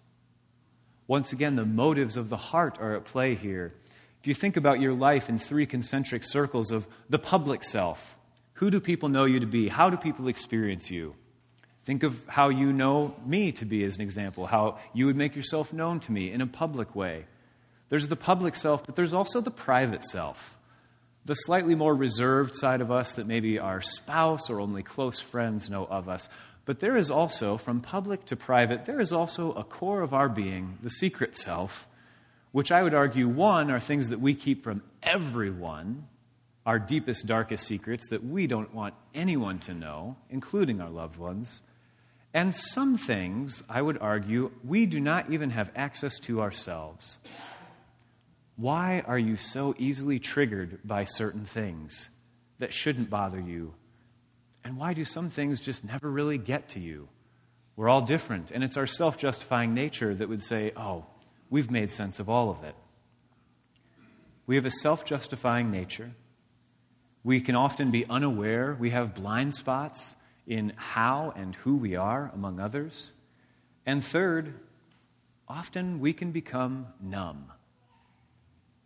Once 1.07 1.33
again, 1.33 1.55
the 1.55 1.65
motives 1.65 2.17
of 2.17 2.29
the 2.29 2.37
heart 2.37 2.77
are 2.79 2.95
at 2.95 3.05
play 3.05 3.35
here. 3.35 3.73
If 4.21 4.27
you 4.27 4.33
think 4.33 4.55
about 4.55 4.79
your 4.79 4.93
life 4.93 5.27
in 5.27 5.37
three 5.37 5.65
concentric 5.65 6.23
circles 6.23 6.71
of 6.71 6.87
the 7.09 7.19
public 7.19 7.63
self, 7.63 8.17
who 8.53 8.71
do 8.71 8.79
people 8.79 9.09
know 9.09 9.25
you 9.25 9.39
to 9.39 9.45
be? 9.45 9.67
How 9.67 9.89
do 9.89 9.97
people 9.97 10.27
experience 10.27 10.89
you? 10.89 11.15
Think 11.85 12.03
of 12.03 12.25
how 12.27 12.49
you 12.49 12.71
know 12.71 13.13
me 13.25 13.51
to 13.53 13.65
be 13.65 13.83
as 13.83 13.97
an 13.97 14.01
example, 14.01 14.47
how 14.47 14.77
you 14.93 15.05
would 15.07 15.17
make 15.17 15.35
yourself 15.35 15.73
known 15.73 15.99
to 16.01 16.11
me 16.11 16.31
in 16.31 16.39
a 16.39 16.47
public 16.47 16.95
way. 16.95 17.25
There's 17.89 18.07
the 18.07 18.15
public 18.15 18.55
self, 18.55 18.85
but 18.85 18.95
there's 18.95 19.13
also 19.13 19.41
the 19.41 19.51
private 19.51 20.03
self, 20.03 20.57
the 21.25 21.35
slightly 21.35 21.75
more 21.75 21.93
reserved 21.93 22.55
side 22.55 22.79
of 22.79 22.91
us 22.91 23.13
that 23.13 23.27
maybe 23.27 23.59
our 23.59 23.81
spouse 23.81 24.49
or 24.49 24.61
only 24.61 24.81
close 24.81 25.19
friends 25.19 25.69
know 25.69 25.85
of 25.85 26.07
us. 26.07 26.29
But 26.65 26.79
there 26.79 26.95
is 26.95 27.11
also, 27.11 27.57
from 27.57 27.81
public 27.81 28.25
to 28.27 28.37
private, 28.37 28.85
there 28.85 29.01
is 29.01 29.11
also 29.11 29.51
a 29.51 29.65
core 29.65 30.01
of 30.01 30.13
our 30.13 30.29
being, 30.29 30.77
the 30.81 30.89
secret 30.89 31.37
self, 31.37 31.85
which 32.53 32.71
I 32.71 32.81
would 32.81 32.93
argue, 32.93 33.27
one, 33.27 33.69
are 33.69 33.81
things 33.81 34.09
that 34.09 34.21
we 34.21 34.33
keep 34.35 34.63
from 34.63 34.81
everyone, 35.01 36.07
our 36.65 36.79
deepest, 36.79 37.27
darkest 37.27 37.67
secrets 37.67 38.07
that 38.09 38.23
we 38.23 38.47
don't 38.47 38.73
want 38.73 38.93
anyone 39.13 39.59
to 39.59 39.73
know, 39.73 40.15
including 40.29 40.79
our 40.79 40.89
loved 40.89 41.17
ones. 41.17 41.61
And 42.33 42.53
some 42.53 42.97
things, 42.97 43.61
I 43.69 43.81
would 43.81 43.99
argue, 43.99 44.51
we 44.63 44.87
do 44.87 44.99
not 44.99 45.31
even 45.31 45.51
have 45.51 45.71
access 45.75 46.17
to 46.21 46.41
ourselves. 46.41 47.19
Why 48.55 49.03
are 49.05 49.19
you 49.19 49.35
so 49.35 49.75
easily 49.77 50.19
triggered 50.19 50.79
by 50.83 51.03
certain 51.03 51.45
things 51.45 52.09
that 52.57 52.73
shouldn't 52.73 53.09
bother 53.09 53.39
you? 53.39 53.75
And 54.63 54.77
why 54.77 54.93
do 54.93 55.03
some 55.03 55.29
things 55.29 55.59
just 55.59 55.83
never 55.83 56.09
really 56.09 56.39
get 56.39 56.69
to 56.69 56.79
you? 56.79 57.07
We're 57.75 57.89
all 57.89 58.01
different, 58.01 58.51
and 58.51 58.63
it's 58.63 58.77
our 58.77 58.87
self 58.87 59.17
justifying 59.17 59.73
nature 59.73 60.13
that 60.13 60.29
would 60.29 60.43
say, 60.43 60.71
oh, 60.75 61.05
we've 61.49 61.71
made 61.71 61.91
sense 61.91 62.19
of 62.19 62.29
all 62.29 62.49
of 62.49 62.63
it. 62.63 62.75
We 64.45 64.55
have 64.55 64.65
a 64.65 64.71
self 64.71 65.05
justifying 65.05 65.71
nature. 65.71 66.11
We 67.23 67.41
can 67.41 67.55
often 67.55 67.91
be 67.91 68.05
unaware. 68.07 68.75
We 68.79 68.89
have 68.91 69.15
blind 69.15 69.55
spots 69.55 70.15
in 70.47 70.73
how 70.75 71.33
and 71.35 71.55
who 71.55 71.77
we 71.77 71.95
are, 71.95 72.31
among 72.33 72.59
others. 72.59 73.11
And 73.85 74.03
third, 74.03 74.53
often 75.47 75.99
we 75.99 76.13
can 76.13 76.31
become 76.31 76.87
numb. 77.01 77.51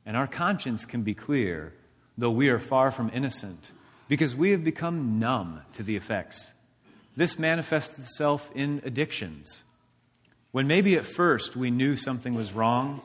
And 0.05 0.15
our 0.15 0.27
conscience 0.27 0.85
can 0.85 1.03
be 1.03 1.13
clear, 1.13 1.73
though 2.17 2.31
we 2.31 2.49
are 2.49 2.59
far 2.59 2.91
from 2.91 3.11
innocent, 3.13 3.71
because 4.07 4.35
we 4.35 4.51
have 4.51 4.63
become 4.63 5.19
numb 5.19 5.61
to 5.73 5.83
the 5.83 5.95
effects. 5.95 6.53
This 7.15 7.37
manifests 7.39 7.99
itself 7.99 8.49
in 8.55 8.81
addictions. 8.85 9.63
When 10.51 10.67
maybe 10.67 10.95
at 10.95 11.05
first 11.05 11.55
we 11.55 11.71
knew 11.71 11.97
something 11.97 12.33
was 12.33 12.53
wrong, 12.53 13.01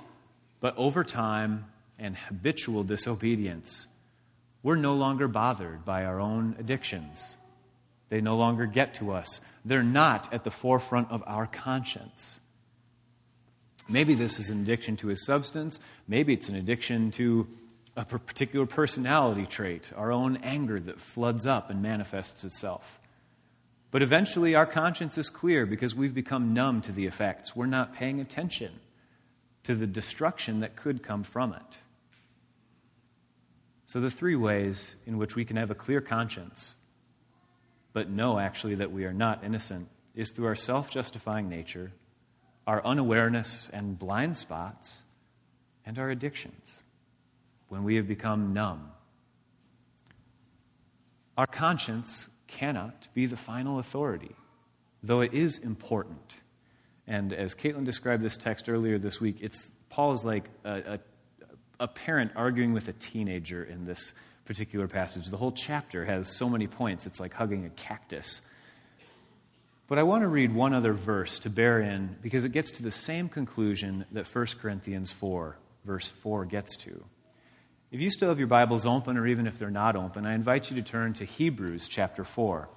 but 0.60 0.76
over 0.76 1.02
time 1.02 1.66
and 1.98 2.16
habitual 2.16 2.84
disobedience, 2.84 3.88
we're 4.62 4.76
no 4.76 4.94
longer 4.94 5.26
bothered 5.28 5.84
by 5.84 6.04
our 6.04 6.20
own 6.20 6.54
addictions. 6.58 7.36
They 8.12 8.20
no 8.20 8.36
longer 8.36 8.66
get 8.66 8.96
to 8.96 9.12
us. 9.12 9.40
They're 9.64 9.82
not 9.82 10.34
at 10.34 10.44
the 10.44 10.50
forefront 10.50 11.10
of 11.10 11.24
our 11.26 11.46
conscience. 11.46 12.40
Maybe 13.88 14.12
this 14.12 14.38
is 14.38 14.50
an 14.50 14.60
addiction 14.60 14.98
to 14.98 15.08
a 15.08 15.16
substance. 15.16 15.80
Maybe 16.06 16.34
it's 16.34 16.50
an 16.50 16.54
addiction 16.54 17.10
to 17.12 17.48
a 17.96 18.04
particular 18.04 18.66
personality 18.66 19.46
trait, 19.46 19.94
our 19.96 20.12
own 20.12 20.36
anger 20.42 20.78
that 20.78 21.00
floods 21.00 21.46
up 21.46 21.70
and 21.70 21.80
manifests 21.80 22.44
itself. 22.44 23.00
But 23.90 24.02
eventually, 24.02 24.54
our 24.54 24.66
conscience 24.66 25.16
is 25.16 25.30
clear 25.30 25.64
because 25.64 25.94
we've 25.94 26.12
become 26.12 26.52
numb 26.52 26.82
to 26.82 26.92
the 26.92 27.06
effects. 27.06 27.56
We're 27.56 27.64
not 27.64 27.94
paying 27.94 28.20
attention 28.20 28.72
to 29.62 29.74
the 29.74 29.86
destruction 29.86 30.60
that 30.60 30.76
could 30.76 31.02
come 31.02 31.22
from 31.22 31.54
it. 31.54 31.78
So, 33.86 34.00
the 34.00 34.10
three 34.10 34.36
ways 34.36 34.96
in 35.06 35.16
which 35.16 35.34
we 35.34 35.46
can 35.46 35.56
have 35.56 35.70
a 35.70 35.74
clear 35.74 36.02
conscience, 36.02 36.74
but 37.92 38.08
know 38.08 38.38
actually 38.38 38.76
that 38.76 38.92
we 38.92 39.04
are 39.04 39.12
not 39.12 39.44
innocent, 39.44 39.88
is 40.14 40.30
through 40.30 40.46
our 40.46 40.54
self 40.54 40.90
justifying 40.90 41.48
nature, 41.48 41.92
our 42.66 42.84
unawareness 42.84 43.70
and 43.72 43.98
blind 43.98 44.36
spots, 44.36 45.02
and 45.84 45.98
our 45.98 46.10
addictions 46.10 46.82
when 47.68 47.84
we 47.84 47.96
have 47.96 48.06
become 48.06 48.52
numb. 48.52 48.90
Our 51.36 51.46
conscience 51.46 52.28
cannot 52.46 53.08
be 53.14 53.26
the 53.26 53.36
final 53.36 53.78
authority, 53.78 54.34
though 55.02 55.22
it 55.22 55.32
is 55.32 55.58
important. 55.58 56.36
And 57.06 57.32
as 57.32 57.54
Caitlin 57.54 57.84
described 57.84 58.22
this 58.22 58.36
text 58.36 58.68
earlier 58.68 58.98
this 58.98 59.20
week, 59.20 59.38
it's 59.40 59.72
Paul 59.88 60.12
is 60.12 60.24
like 60.24 60.50
a, 60.64 60.94
a, 60.94 61.00
a 61.80 61.88
parent 61.88 62.32
arguing 62.36 62.72
with 62.72 62.88
a 62.88 62.92
teenager 62.92 63.64
in 63.64 63.86
this 63.86 64.12
particular 64.44 64.88
passage. 64.88 65.28
The 65.28 65.36
whole 65.36 65.52
chapter 65.52 66.04
has 66.04 66.36
so 66.36 66.48
many 66.48 66.66
points, 66.66 67.06
it's 67.06 67.20
like 67.20 67.34
hugging 67.34 67.64
a 67.64 67.70
cactus. 67.70 68.40
But 69.88 69.98
I 69.98 70.04
want 70.04 70.22
to 70.22 70.28
read 70.28 70.52
one 70.52 70.74
other 70.74 70.92
verse 70.92 71.38
to 71.40 71.50
bear 71.50 71.80
in 71.80 72.16
because 72.22 72.44
it 72.44 72.52
gets 72.52 72.70
to 72.72 72.82
the 72.82 72.90
same 72.90 73.28
conclusion 73.28 74.06
that 74.12 74.26
1 74.26 74.46
Corinthians 74.60 75.10
4, 75.10 75.56
verse 75.84 76.08
4, 76.08 76.46
gets 76.46 76.76
to. 76.76 77.04
If 77.90 78.00
you 78.00 78.08
still 78.08 78.30
have 78.30 78.38
your 78.38 78.48
Bibles 78.48 78.86
open, 78.86 79.18
or 79.18 79.26
even 79.26 79.46
if 79.46 79.58
they're 79.58 79.70
not 79.70 79.96
open, 79.96 80.24
I 80.24 80.34
invite 80.34 80.70
you 80.70 80.76
to 80.76 80.82
turn 80.82 81.12
to 81.14 81.26
Hebrews 81.26 81.88
chapter 81.88 82.24
4. 82.24 82.70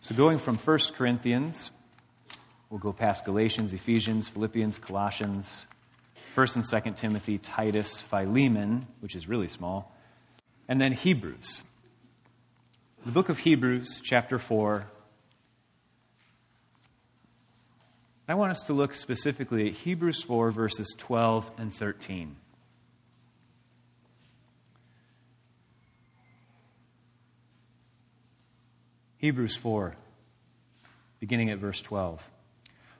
So, 0.00 0.14
going 0.14 0.38
from 0.38 0.56
1 0.56 0.78
Corinthians, 0.96 1.70
we'll 2.70 2.80
go 2.80 2.94
past 2.94 3.26
Galatians, 3.26 3.74
Ephesians, 3.74 4.26
Philippians, 4.30 4.78
Colossians, 4.78 5.66
1st 6.34 6.56
and 6.56 6.64
2nd 6.64 6.96
Timothy, 6.96 7.36
Titus, 7.36 8.00
Philemon, 8.00 8.86
which 9.00 9.14
is 9.14 9.28
really 9.28 9.48
small, 9.48 9.94
and 10.70 10.80
then 10.80 10.92
Hebrews. 10.92 11.64
The 13.04 13.10
book 13.10 13.28
of 13.28 13.38
Hebrews, 13.38 14.00
chapter 14.04 14.38
4. 14.38 14.86
I 18.28 18.34
want 18.34 18.52
us 18.52 18.60
to 18.62 18.72
look 18.72 18.94
specifically 18.94 19.66
at 19.66 19.74
Hebrews 19.74 20.22
4, 20.22 20.52
verses 20.52 20.94
12 20.96 21.50
and 21.58 21.74
13. 21.74 22.36
Hebrews 29.16 29.56
4, 29.56 29.96
beginning 31.18 31.50
at 31.50 31.58
verse 31.58 31.82
12. 31.82 32.30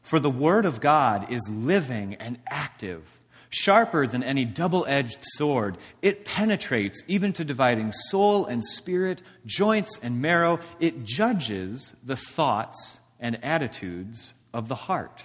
For 0.03 0.19
the 0.19 0.29
Word 0.29 0.67
of 0.67 0.81
God 0.81 1.31
is 1.31 1.49
living 1.49 2.17
and 2.17 2.41
active, 2.49 3.21
sharper 3.51 4.07
than 4.07 4.23
any 4.23 4.45
double 4.45 4.87
edged 4.89 5.19
sword. 5.21 5.77
It 6.01 6.25
penetrates 6.25 7.03
even 7.07 7.33
to 7.35 7.45
dividing 7.45 7.93
soul 7.93 8.47
and 8.47 8.65
spirit, 8.65 9.23
joints 9.45 9.99
and 10.03 10.23
marrow. 10.23 10.61
It 10.79 11.05
judges 11.05 11.95
the 12.03 12.17
thoughts 12.17 13.01
and 13.19 13.45
attitudes 13.45 14.33
of 14.55 14.69
the 14.69 14.75
heart. 14.75 15.23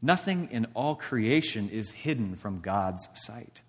Nothing 0.00 0.48
in 0.50 0.66
all 0.74 0.94
creation 0.94 1.68
is 1.70 1.90
hidden 1.90 2.36
from 2.36 2.60
God's 2.60 3.08
sight. 3.14 3.62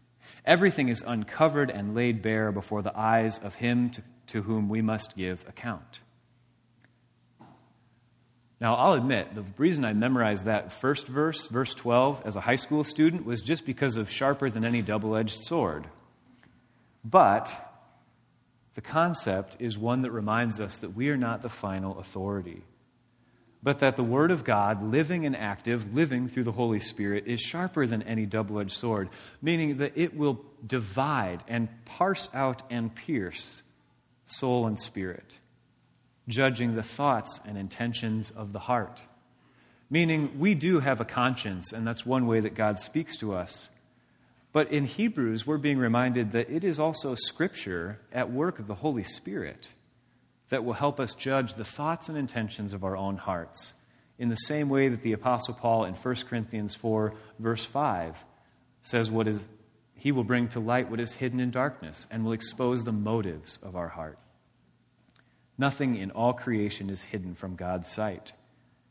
Everything 0.46 0.89
is 0.89 1.03
uncovered 1.05 1.70
and 1.70 1.96
laid 1.96 2.22
bare 2.22 2.51
before 2.51 2.82
the 2.82 2.98
eyes 2.98 3.39
of 3.39 3.55
Him 3.55 3.91
to, 3.91 4.03
to 4.27 4.41
whom 4.41 4.67
we 4.67 4.82
must 4.82 5.15
give 5.15 5.46
account. 5.48 6.01
Now, 8.63 8.75
I'll 8.75 8.93
admit, 8.93 9.36
the 9.36 9.43
reason 9.58 9.84
I 9.84 9.91
memorized 9.91 10.46
that 10.46 10.72
first 10.72 11.08
verse, 11.08 11.48
verse 11.48 11.75
12, 11.75 12.22
as 12.24 12.38
a 12.38 12.39
high 12.39 12.55
school 12.55 12.86
student 12.86 13.25
was 13.25 13.41
just 13.41 13.65
because 13.65 13.98
of 13.98 14.10
sharper 14.10 14.50
than 14.50 14.63
any 14.63 14.82
double 14.82 15.17
edged 15.17 15.36
sword. 15.43 15.86
But 17.03 17.53
the 18.75 18.82
concept 18.82 19.58
is 19.60 19.77
one 19.77 20.03
that 20.03 20.12
reminds 20.12 20.62
us 20.62 20.77
that 20.77 20.96
we 20.96 21.10
are 21.10 21.17
not 21.17 21.41
the 21.41 21.50
final 21.50 22.00
authority, 22.00 22.62
but 23.62 23.79
that 23.79 23.98
the 23.98 24.03
Word 24.03 24.32
of 24.32 24.46
God, 24.46 24.82
living 24.82 25.25
and 25.25 25.36
active, 25.36 25.93
living 25.93 26.29
through 26.29 26.46
the 26.46 26.53
Holy 26.53 26.79
Spirit, 26.79 27.27
is 27.27 27.41
sharper 27.41 27.86
than 27.86 28.01
any 28.03 28.25
double 28.25 28.62
edged 28.62 28.72
sword, 28.72 29.10
meaning 29.41 29.79
that 29.79 29.91
it 29.98 30.15
will 30.15 30.39
divide 30.65 31.43
and 31.50 31.67
parse 31.84 32.29
out 32.34 32.63
and 32.70 32.96
pierce 32.96 33.62
soul 34.24 34.67
and 34.67 34.79
spirit 34.79 35.38
judging 36.27 36.75
the 36.75 36.84
thoughts 36.84 37.42
and 37.46 37.58
intentions 37.58 38.32
of 38.32 38.53
the 38.53 38.60
heart. 38.60 39.03
Meaning, 39.89 40.39
we 40.39 40.56
do 40.56 40.80
have 40.80 41.01
a 41.01 41.06
conscience, 41.06 41.72
and 41.74 41.86
that's 41.86 42.06
one 42.06 42.25
way 42.25 42.39
that 42.39 42.56
God 42.56 42.80
speaks 42.80 43.18
to 43.18 43.34
us. 43.34 43.70
But 44.51 44.72
in 44.72 44.86
Hebrews, 44.86 45.46
we're 45.46 45.58
being 45.58 45.77
reminded 45.77 46.32
that 46.32 46.50
it 46.50 46.63
is 46.63 46.80
also 46.80 47.15
Scripture 47.15 48.00
at 48.12 48.32
work 48.32 48.60
of 48.60 48.68
the 48.68 48.75
Holy 48.75 49.03
Spirit 49.03 49.72
that 50.50 50.63
will 50.63 50.74
help 50.74 51.00
us 51.00 51.13
judge 51.15 51.53
the 51.53 51.65
thoughts 51.65 52.10
and 52.10 52.18
intentions 52.18 52.74
of 52.74 52.84
our 52.84 52.96
own 52.96 53.18
hearts, 53.18 53.74
in 54.20 54.30
the 54.30 54.36
same 54.36 54.70
way 54.70 54.89
that 54.89 55.01
the 55.01 55.13
Apostle 55.13 55.56
Paul 55.56 55.86
in 55.86 55.96
1 55.96 56.15
Corinthians 56.27 56.75
4, 56.75 57.13
verse 57.39 57.65
5, 57.65 58.24
says, 58.82 59.10
What 59.10 59.27
is 59.27 59.48
he 60.03 60.12
will 60.12 60.25
bring 60.25 60.50
to 60.50 60.60
light 60.60 60.89
what 60.92 61.00
is 61.00 61.13
hidden 61.13 61.39
in 61.39 61.50
darkness 61.50 62.08
and 62.12 62.25
will 62.25 62.34
expose 62.34 62.84
the 62.84 62.92
motives 62.92 63.58
of 63.63 63.77
our 63.77 63.88
heart. 63.88 64.20
Nothing 65.63 65.96
in 65.96 66.12
all 66.12 66.34
creation 66.34 66.89
is 66.89 67.03
hidden 67.03 67.36
from 67.36 67.55
God's 67.55 67.89
sight. 67.89 68.34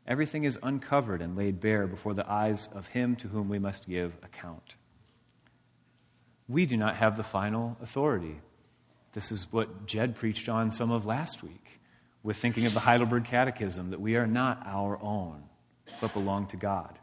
Everything 0.07 0.45
is 0.45 0.59
uncovered 0.63 1.21
and 1.21 1.37
laid 1.37 1.61
bare 1.61 1.87
before 1.87 2.15
the 2.15 2.27
eyes 2.27 2.67
of 2.73 2.87
Him 2.87 3.15
to 3.17 3.29
whom 3.29 3.51
we 3.51 3.59
must 3.59 3.87
give 3.87 4.17
account. 4.23 4.77
We 6.49 6.65
do 6.65 6.79
not 6.79 6.97
have 6.97 7.19
the 7.19 7.25
final 7.25 7.77
authority. 7.83 8.41
This 9.13 9.31
is 9.31 9.53
what 9.53 9.85
Jed 9.85 10.17
preached 10.17 10.49
on 10.49 10.71
some 10.71 10.91
of 10.91 11.05
last 11.05 11.43
week 11.43 11.79
with 12.23 12.39
thinking 12.39 12.65
of 12.65 12.73
the 12.73 12.81
Heidelberg 12.81 13.27
Catechism 13.27 13.91
that 13.91 14.01
we 14.01 14.17
are 14.17 14.27
not 14.27 14.63
our 14.65 14.99
own, 15.03 15.43
but 16.01 16.15
belong 16.15 16.47
to 16.47 16.57
God. 16.57 16.99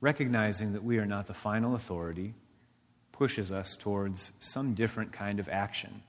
Recognizing 0.00 0.72
that 0.72 0.84
we 0.84 0.98
are 0.98 1.06
not 1.06 1.26
the 1.26 1.34
final 1.34 1.74
authority 1.74 2.34
pushes 3.12 3.50
us 3.50 3.76
towards 3.76 4.32
some 4.38 4.74
different 4.74 5.12
kind 5.12 5.40
of 5.40 5.48
action. 5.48 6.02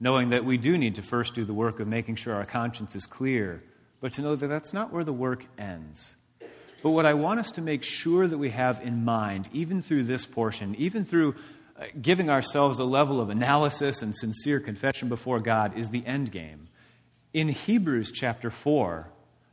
Knowing 0.00 0.30
that 0.30 0.44
we 0.44 0.56
do 0.56 0.78
need 0.78 0.94
to 0.94 1.02
first 1.02 1.34
do 1.34 1.44
the 1.44 1.52
work 1.52 1.80
of 1.80 1.86
making 1.86 2.14
sure 2.14 2.34
our 2.34 2.46
conscience 2.46 2.96
is 2.96 3.04
clear, 3.04 3.62
but 4.00 4.12
to 4.12 4.22
know 4.22 4.34
that 4.34 4.46
that's 4.46 4.72
not 4.72 4.92
where 4.92 5.04
the 5.04 5.12
work 5.12 5.44
ends. 5.58 6.14
But 6.82 6.90
what 6.90 7.04
I 7.04 7.12
want 7.12 7.40
us 7.40 7.50
to 7.52 7.60
make 7.60 7.84
sure 7.84 8.26
that 8.26 8.38
we 8.38 8.50
have 8.50 8.80
in 8.82 9.04
mind, 9.04 9.50
even 9.52 9.82
through 9.82 10.04
this 10.04 10.24
portion, 10.24 10.74
even 10.76 11.04
through 11.04 11.34
uh, 11.78 11.84
giving 12.00 12.30
ourselves 12.30 12.78
a 12.78 12.84
level 12.84 13.20
of 13.20 13.28
analysis 13.28 14.00
and 14.00 14.16
sincere 14.16 14.60
confession 14.60 15.10
before 15.10 15.40
God, 15.40 15.76
is 15.76 15.90
the 15.90 16.04
end 16.06 16.32
game. 16.32 16.68
In 17.34 17.48
Hebrews 17.48 18.12
chapter 18.12 18.50
4, 18.50 19.08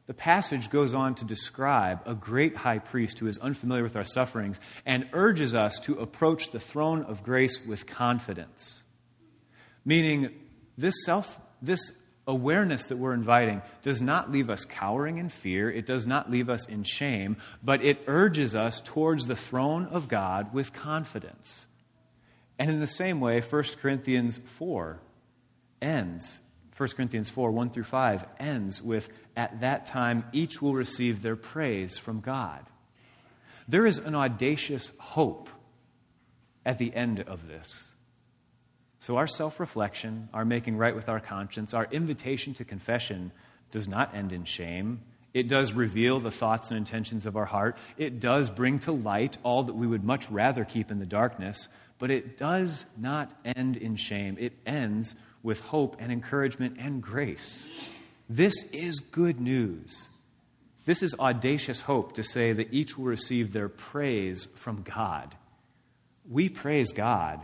the 0.08 0.14
passage 0.14 0.70
goes 0.70 0.94
on 0.94 1.16
to 1.16 1.26
describe 1.26 2.02
a 2.06 2.16
great 2.16 2.56
high 2.56 2.80
priest 2.80 3.20
who 3.20 3.28
is 3.28 3.38
unfamiliar 3.38 3.84
with 3.84 3.98
our 3.98 4.06
sufferings 4.06 4.60
and 4.86 5.08
urges 5.12 5.54
us 5.54 5.80
to 5.82 6.00
approach 6.00 6.52
the 6.52 6.62
throne 6.62 7.04
of 7.04 7.24
grace 7.24 7.60
with 7.66 7.86
confidence. 7.86 8.82
Meaning, 9.84 10.34
this 10.78 11.06
self, 11.06 11.38
this 11.62 11.92
awareness 12.26 12.86
that 12.86 12.98
we're 12.98 13.14
inviting 13.14 13.62
does 13.82 14.02
not 14.02 14.32
leave 14.32 14.50
us 14.50 14.64
cowering 14.64 15.18
in 15.18 15.28
fear, 15.28 15.70
it 15.70 15.86
does 15.86 16.08
not 16.08 16.32
leave 16.32 16.50
us 16.50 16.68
in 16.68 16.84
shame, 16.84 17.38
but 17.62 17.84
it 17.84 18.04
urges 18.08 18.56
us 18.56 18.80
towards 18.82 19.26
the 19.26 19.36
throne 19.36 19.86
of 19.88 20.08
God 20.08 20.54
with 20.54 20.74
confidence. 20.74 21.66
And 22.58 22.70
in 22.70 22.80
the 22.80 22.88
same 22.88 23.20
way, 23.20 23.42
1 23.42 23.64
Corinthians 23.82 24.40
4 24.58 25.00
ends 25.82 26.42
1 26.78 26.90
Corinthians 26.90 27.30
4 27.30 27.52
1 27.52 27.72
through 27.72 27.84
5 27.84 28.26
ends 28.40 28.82
with, 28.82 29.10
At 29.36 29.62
that 29.62 29.88
time, 29.88 30.26
each 30.32 30.62
will 30.62 30.74
receive 30.74 31.22
their 31.22 31.36
praise 31.36 31.98
from 31.98 32.20
God. 32.20 32.64
There 33.68 33.86
is 33.86 33.98
an 33.98 34.14
audacious 34.14 34.92
hope 35.00 35.50
at 36.66 36.78
the 36.78 36.94
end 36.94 37.22
of 37.22 37.48
this. 37.48 37.92
So, 39.00 39.18
our 39.18 39.28
self 39.28 39.60
reflection, 39.60 40.30
our 40.34 40.46
making 40.46 40.78
right 40.78 40.96
with 40.96 41.10
our 41.10 41.20
conscience, 41.20 41.74
our 41.74 41.88
invitation 41.92 42.54
to 42.56 42.66
confession 42.66 43.32
does 43.72 43.88
not 43.88 44.16
end 44.16 44.32
in 44.32 44.44
shame. 44.44 45.02
It 45.34 45.48
does 45.48 45.74
reveal 45.74 46.20
the 46.20 46.32
thoughts 46.32 46.72
and 46.72 46.78
intentions 46.78 47.26
of 47.26 47.36
our 47.36 47.46
heart. 47.46 47.78
It 47.98 48.20
does 48.20 48.50
bring 48.50 48.80
to 48.80 48.92
light 48.92 49.38
all 49.44 49.64
that 49.64 49.76
we 49.76 49.86
would 49.86 50.04
much 50.04 50.30
rather 50.32 50.64
keep 50.64 50.90
in 50.90 51.00
the 51.00 51.06
darkness, 51.06 51.68
but 52.00 52.12
it 52.12 52.38
does 52.38 52.86
not 52.98 53.34
end 53.44 53.78
in 53.78 53.98
shame. 53.98 54.38
It 54.40 54.54
ends 54.66 55.16
with 55.44 55.60
hope 55.60 55.98
and 56.00 56.12
encouragement 56.12 56.78
and 56.80 57.02
grace. 57.02 57.68
This 58.30 58.64
is 58.74 59.00
good 59.00 59.40
news. 59.40 60.10
This 60.86 61.04
is 61.04 61.16
audacious 61.20 61.82
hope 61.82 62.14
to 62.14 62.24
say 62.24 62.54
that 62.54 62.74
each 62.74 62.98
will 62.98 63.06
receive 63.06 63.52
their 63.52 63.70
praise 63.70 64.48
from 64.56 64.84
God. 64.84 65.36
We 66.30 66.50
praise 66.50 66.92
God, 66.92 67.42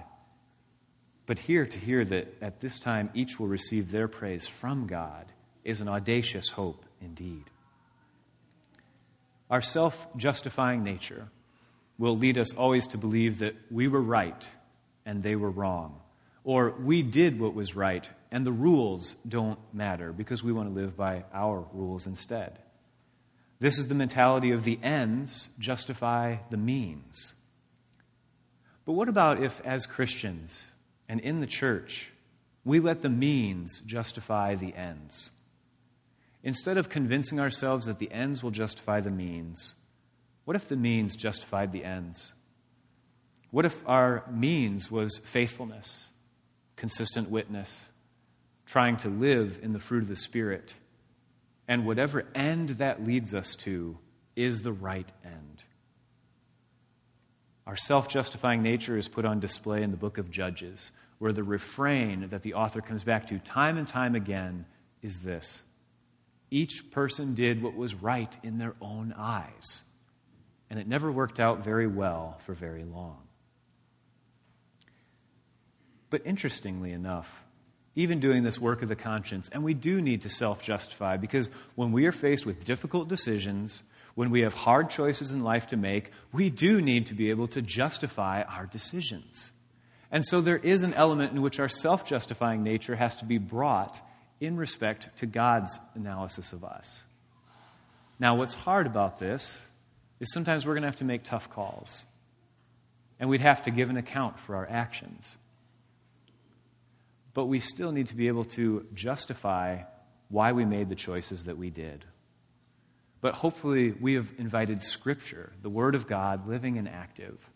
but 1.25 1.39
here 1.39 1.65
to 1.65 1.79
hear 1.79 2.03
that 2.05 2.33
at 2.41 2.59
this 2.59 2.79
time 2.79 3.09
each 3.13 3.39
will 3.39 3.47
receive 3.47 3.91
their 3.91 4.07
praise 4.07 4.47
from 4.47 4.87
God 4.87 5.25
is 5.63 5.81
an 5.81 5.87
audacious 5.87 6.49
hope 6.49 6.85
indeed. 7.01 7.45
Our 9.49 9.61
self 9.61 10.07
justifying 10.17 10.83
nature 10.83 11.29
will 11.97 12.17
lead 12.17 12.37
us 12.37 12.53
always 12.53 12.87
to 12.87 12.97
believe 12.97 13.39
that 13.39 13.55
we 13.69 13.87
were 13.87 14.01
right 14.01 14.49
and 15.05 15.21
they 15.21 15.35
were 15.35 15.51
wrong. 15.51 15.99
Or 16.43 16.71
we 16.71 17.03
did 17.03 17.39
what 17.39 17.53
was 17.53 17.75
right, 17.75 18.09
and 18.31 18.45
the 18.45 18.51
rules 18.51 19.15
don't 19.27 19.59
matter 19.73 20.11
because 20.11 20.43
we 20.43 20.51
want 20.51 20.69
to 20.69 20.75
live 20.75 20.97
by 20.97 21.23
our 21.33 21.65
rules 21.73 22.05
instead. 22.05 22.59
This 23.59 23.77
is 23.77 23.87
the 23.87 23.95
mentality 23.95 24.51
of 24.51 24.65
the 24.65 24.77
ends 24.83 25.47
justify 25.57 26.37
the 26.49 26.57
means. 26.57 27.33
But 28.85 28.93
what 28.93 29.07
about 29.07 29.41
if, 29.41 29.61
as 29.61 29.85
Christians 29.85 30.65
and 31.07 31.21
in 31.21 31.39
the 31.39 31.47
church, 31.47 32.11
we 32.65 32.81
let 32.81 33.01
the 33.01 33.09
means 33.09 33.79
justify 33.81 34.55
the 34.55 34.75
ends? 34.75 35.29
Instead 36.43 36.77
of 36.77 36.89
convincing 36.89 37.39
ourselves 37.39 37.85
that 37.85 37.99
the 37.99 38.11
ends 38.11 38.43
will 38.43 38.51
justify 38.51 38.99
the 38.99 39.09
means, 39.09 39.75
what 40.43 40.57
if 40.57 40.67
the 40.67 40.75
means 40.75 41.15
justified 41.15 41.71
the 41.71 41.85
ends? 41.85 42.33
What 43.51 43.63
if 43.63 43.87
our 43.87 44.25
means 44.29 44.91
was 44.91 45.21
faithfulness? 45.23 46.09
Consistent 46.75 47.29
witness, 47.29 47.87
trying 48.65 48.97
to 48.97 49.09
live 49.09 49.59
in 49.61 49.73
the 49.73 49.79
fruit 49.79 50.03
of 50.03 50.07
the 50.09 50.15
Spirit. 50.15 50.75
And 51.67 51.85
whatever 51.85 52.25
end 52.35 52.69
that 52.69 53.03
leads 53.03 53.33
us 53.33 53.55
to 53.57 53.97
is 54.35 54.61
the 54.61 54.73
right 54.73 55.09
end. 55.23 55.63
Our 57.65 57.75
self 57.75 58.09
justifying 58.09 58.61
nature 58.61 58.97
is 58.97 59.07
put 59.07 59.25
on 59.25 59.39
display 59.39 59.83
in 59.83 59.91
the 59.91 59.97
book 59.97 60.17
of 60.17 60.29
Judges, 60.29 60.91
where 61.19 61.31
the 61.31 61.43
refrain 61.43 62.27
that 62.29 62.41
the 62.41 62.55
author 62.55 62.81
comes 62.81 63.03
back 63.03 63.27
to 63.27 63.39
time 63.39 63.77
and 63.77 63.87
time 63.87 64.15
again 64.15 64.65
is 65.01 65.19
this 65.19 65.63
Each 66.51 66.91
person 66.91 67.35
did 67.35 67.63
what 67.63 67.75
was 67.75 67.95
right 67.95 68.35
in 68.43 68.57
their 68.57 68.75
own 68.81 69.13
eyes, 69.17 69.83
and 70.69 70.79
it 70.79 70.87
never 70.87 71.11
worked 71.11 71.39
out 71.39 71.63
very 71.63 71.87
well 71.87 72.37
for 72.45 72.53
very 72.53 72.83
long. 72.83 73.22
But 76.13 76.27
interestingly 76.27 76.91
enough, 76.91 77.43
even 77.95 78.19
doing 78.19 78.43
this 78.43 78.59
work 78.59 78.83
of 78.83 78.87
the 78.87 78.95
conscience, 78.95 79.49
and 79.51 79.63
we 79.63 79.73
do 79.73 79.99
need 79.99 80.21
to 80.21 80.29
self 80.29 80.61
justify 80.61 81.17
because 81.17 81.49
when 81.73 81.91
we 81.91 82.05
are 82.05 82.11
faced 82.11 82.45
with 82.45 82.65
difficult 82.65 83.07
decisions, 83.07 83.81
when 84.13 84.29
we 84.29 84.41
have 84.41 84.53
hard 84.53 84.91
choices 84.91 85.31
in 85.31 85.41
life 85.41 85.65
to 85.69 85.75
make, 85.75 86.11
we 86.31 86.51
do 86.51 86.81
need 86.81 87.07
to 87.07 87.15
be 87.15 87.31
able 87.31 87.47
to 87.47 87.63
justify 87.63 88.43
our 88.43 88.67
decisions. 88.67 89.51
And 90.11 90.23
so 90.23 90.39
there 90.39 90.59
is 90.59 90.83
an 90.83 90.93
element 90.93 91.31
in 91.31 91.41
which 91.41 91.59
our 91.59 91.67
self 91.67 92.05
justifying 92.05 92.61
nature 92.61 92.95
has 92.95 93.15
to 93.15 93.25
be 93.25 93.39
brought 93.39 93.99
in 94.39 94.55
respect 94.55 95.17
to 95.17 95.25
God's 95.25 95.79
analysis 95.95 96.53
of 96.53 96.63
us. 96.63 97.01
Now, 98.19 98.35
what's 98.35 98.53
hard 98.53 98.85
about 98.85 99.17
this 99.17 99.59
is 100.19 100.31
sometimes 100.31 100.63
we're 100.63 100.73
going 100.73 100.83
to 100.83 100.89
have 100.89 100.97
to 100.97 101.05
make 101.05 101.23
tough 101.23 101.49
calls, 101.49 102.03
and 103.19 103.31
we'd 103.31 103.41
have 103.41 103.63
to 103.63 103.71
give 103.71 103.89
an 103.89 103.97
account 103.97 104.39
for 104.39 104.55
our 104.55 104.69
actions. 104.69 105.37
But 107.33 107.45
we 107.45 107.59
still 107.59 107.91
need 107.91 108.07
to 108.07 108.15
be 108.15 108.27
able 108.27 108.45
to 108.45 108.85
justify 108.93 109.83
why 110.29 110.51
we 110.51 110.65
made 110.65 110.89
the 110.89 110.95
choices 110.95 111.43
that 111.43 111.57
we 111.57 111.69
did. 111.69 112.05
But 113.21 113.35
hopefully, 113.35 113.91
we 113.91 114.15
have 114.15 114.31
invited 114.37 114.83
Scripture, 114.83 115.53
the 115.61 115.69
Word 115.69 115.95
of 115.95 116.07
God, 116.07 116.47
living 116.47 116.77
and 116.77 116.89
active, 116.89 117.49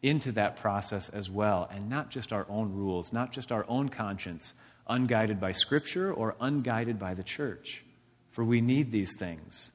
into 0.00 0.32
that 0.32 0.56
process 0.56 1.08
as 1.08 1.30
well, 1.30 1.68
and 1.72 1.88
not 1.88 2.10
just 2.10 2.32
our 2.32 2.46
own 2.48 2.72
rules, 2.72 3.12
not 3.12 3.32
just 3.32 3.50
our 3.50 3.64
own 3.68 3.88
conscience, 3.88 4.54
unguided 4.86 5.40
by 5.40 5.52
Scripture 5.52 6.12
or 6.12 6.36
unguided 6.40 6.98
by 6.98 7.14
the 7.14 7.22
church. 7.22 7.84
For 8.30 8.44
we 8.44 8.60
need 8.60 8.90
these 8.90 9.16
things 9.16 9.72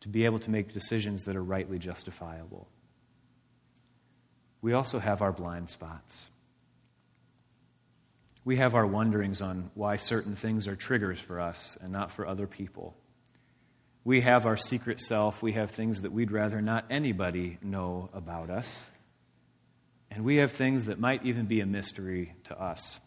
to 0.00 0.08
be 0.08 0.24
able 0.24 0.38
to 0.40 0.50
make 0.50 0.72
decisions 0.72 1.24
that 1.24 1.36
are 1.36 1.44
rightly 1.44 1.78
justifiable. 1.78 2.66
We 4.62 4.72
also 4.72 4.98
have 4.98 5.22
our 5.22 5.32
blind 5.32 5.70
spots. 5.70 6.26
We 8.44 8.56
have 8.56 8.74
our 8.74 8.86
wonderings 8.86 9.42
on 9.42 9.70
why 9.74 9.96
certain 9.96 10.34
things 10.34 10.66
are 10.66 10.76
triggers 10.76 11.20
for 11.20 11.40
us 11.40 11.76
and 11.80 11.92
not 11.92 12.10
for 12.10 12.26
other 12.26 12.46
people. 12.46 12.96
We 14.04 14.22
have 14.22 14.46
our 14.46 14.56
secret 14.56 15.00
self. 15.00 15.42
We 15.42 15.52
have 15.52 15.70
things 15.70 16.02
that 16.02 16.12
we'd 16.12 16.30
rather 16.30 16.62
not 16.62 16.86
anybody 16.88 17.58
know 17.62 18.08
about 18.14 18.48
us. 18.48 18.88
And 20.10 20.24
we 20.24 20.36
have 20.36 20.52
things 20.52 20.86
that 20.86 20.98
might 20.98 21.24
even 21.24 21.46
be 21.46 21.60
a 21.60 21.66
mystery 21.66 22.34
to 22.44 22.60
us. 22.60 22.98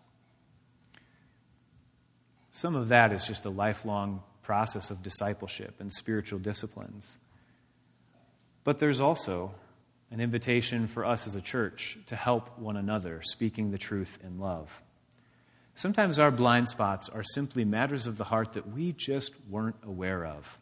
Some 2.52 2.76
of 2.76 2.89
that 2.89 3.12
is 3.12 3.26
just 3.26 3.46
a 3.46 3.50
lifelong 3.50 4.22
process 4.43 4.91
of 4.91 5.02
discipleship 5.02 5.76
and 5.80 5.91
spiritual 5.91 6.38
disciplines. 6.38 7.17
But 8.63 8.80
there's 8.80 9.02
also 9.02 9.56
an 10.12 10.19
invitation 10.19 10.88
for 10.88 11.04
us 11.04 11.26
as 11.26 11.36
a 11.36 11.41
church 11.41 11.98
to 12.06 12.15
help 12.15 12.60
one 12.60 12.78
another, 12.78 13.22
speaking 13.24 13.72
the 13.72 13.80
truth 13.80 14.19
in 14.24 14.39
love. 14.39 14.82
Sometimes 15.76 16.20
our 16.20 16.32
blind 16.32 16.70
spots 16.70 17.10
are 17.10 17.24
simply 17.24 17.66
matters 17.66 18.06
of 18.06 18.18
the 18.18 18.24
heart 18.24 18.54
that 18.54 18.72
we 18.72 18.92
just 18.92 19.34
weren't 19.50 19.76
aware 19.84 20.26
of. 20.26 20.60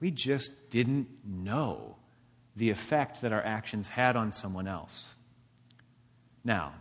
We 0.00 0.10
just 0.10 0.70
didn't 0.70 1.08
know 1.24 1.96
the 2.56 2.70
effect 2.70 3.22
that 3.22 3.32
our 3.32 3.42
actions 3.42 3.88
had 3.88 4.16
on 4.16 4.32
someone 4.32 4.68
else. 4.68 5.14
Now, 6.44 6.74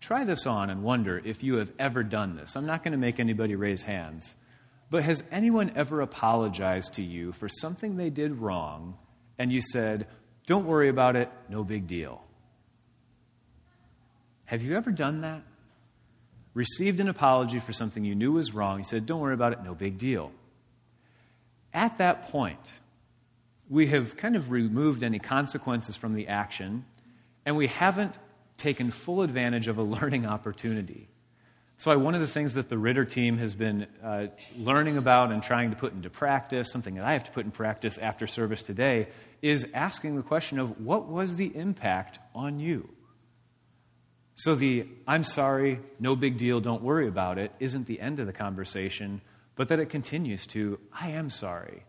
try 0.00 0.24
this 0.24 0.46
on 0.46 0.70
and 0.70 0.82
wonder 0.82 1.20
if 1.24 1.42
you 1.42 1.56
have 1.56 1.72
ever 1.78 2.02
done 2.02 2.36
this. 2.36 2.56
I'm 2.56 2.66
not 2.66 2.84
going 2.84 2.92
to 2.92 2.98
make 2.98 3.18
anybody 3.18 3.56
raise 3.56 3.82
hands, 3.82 4.34
but 4.90 5.02
has 5.02 5.24
anyone 5.32 5.72
ever 5.74 6.00
apologized 6.00 6.94
to 6.94 7.02
you 7.02 7.32
for 7.32 7.48
something 7.48 7.96
they 7.96 8.10
did 8.10 8.36
wrong 8.36 8.96
and 9.38 9.52
you 9.52 9.60
said, 9.60 10.06
Don't 10.46 10.66
worry 10.66 10.88
about 10.88 11.16
it, 11.16 11.30
no 11.48 11.64
big 11.64 11.86
deal? 11.86 12.22
Have 14.44 14.62
you 14.62 14.76
ever 14.76 14.92
done 14.92 15.22
that? 15.22 15.42
Received 16.54 17.00
an 17.00 17.08
apology 17.08 17.58
for 17.58 17.72
something 17.72 18.04
you 18.04 18.14
knew 18.14 18.32
was 18.32 18.54
wrong. 18.54 18.78
He 18.78 18.84
said, 18.84 19.06
Don't 19.06 19.20
worry 19.20 19.34
about 19.34 19.52
it, 19.52 19.62
no 19.62 19.74
big 19.74 19.98
deal. 19.98 20.32
At 21.72 21.98
that 21.98 22.30
point, 22.30 22.74
we 23.68 23.88
have 23.88 24.16
kind 24.16 24.36
of 24.36 24.50
removed 24.50 25.02
any 25.02 25.18
consequences 25.18 25.96
from 25.96 26.14
the 26.14 26.28
action, 26.28 26.84
and 27.44 27.56
we 27.56 27.66
haven't 27.66 28.16
taken 28.56 28.90
full 28.90 29.22
advantage 29.22 29.68
of 29.68 29.78
a 29.78 29.82
learning 29.96 30.26
opportunity. 30.26 31.08
That's 31.74 31.86
why 31.86 31.96
one 31.96 32.14
of 32.14 32.20
the 32.20 32.28
things 32.28 32.54
that 32.54 32.68
the 32.68 32.78
Ritter 32.78 33.04
team 33.04 33.36
has 33.38 33.52
been 33.52 33.88
uh, 34.02 34.28
learning 34.56 34.96
about 34.96 35.32
and 35.32 35.42
trying 35.42 35.70
to 35.70 35.76
put 35.76 35.92
into 35.92 36.08
practice, 36.08 36.70
something 36.70 36.94
that 36.94 37.02
I 37.02 37.14
have 37.14 37.24
to 37.24 37.32
put 37.32 37.44
in 37.44 37.50
practice 37.50 37.98
after 37.98 38.28
service 38.28 38.62
today, 38.62 39.08
is 39.42 39.66
asking 39.74 40.14
the 40.14 40.22
question 40.22 40.60
of 40.60 40.80
what 40.80 41.08
was 41.08 41.34
the 41.34 41.54
impact 41.56 42.20
on 42.32 42.60
you? 42.60 42.88
So 44.36 44.54
the 44.54 44.86
I'm 45.06 45.24
sorry, 45.24 45.80
no 46.00 46.16
big 46.16 46.36
deal, 46.36 46.60
don't 46.60 46.82
worry 46.82 47.06
about 47.06 47.38
it 47.38 47.52
isn't 47.60 47.86
the 47.86 48.00
end 48.00 48.18
of 48.18 48.26
the 48.26 48.32
conversation, 48.32 49.20
but 49.54 49.68
that 49.68 49.78
it 49.78 49.90
continues 49.90 50.46
to 50.48 50.78
I 50.92 51.10
am 51.10 51.30
sorry. 51.30 51.84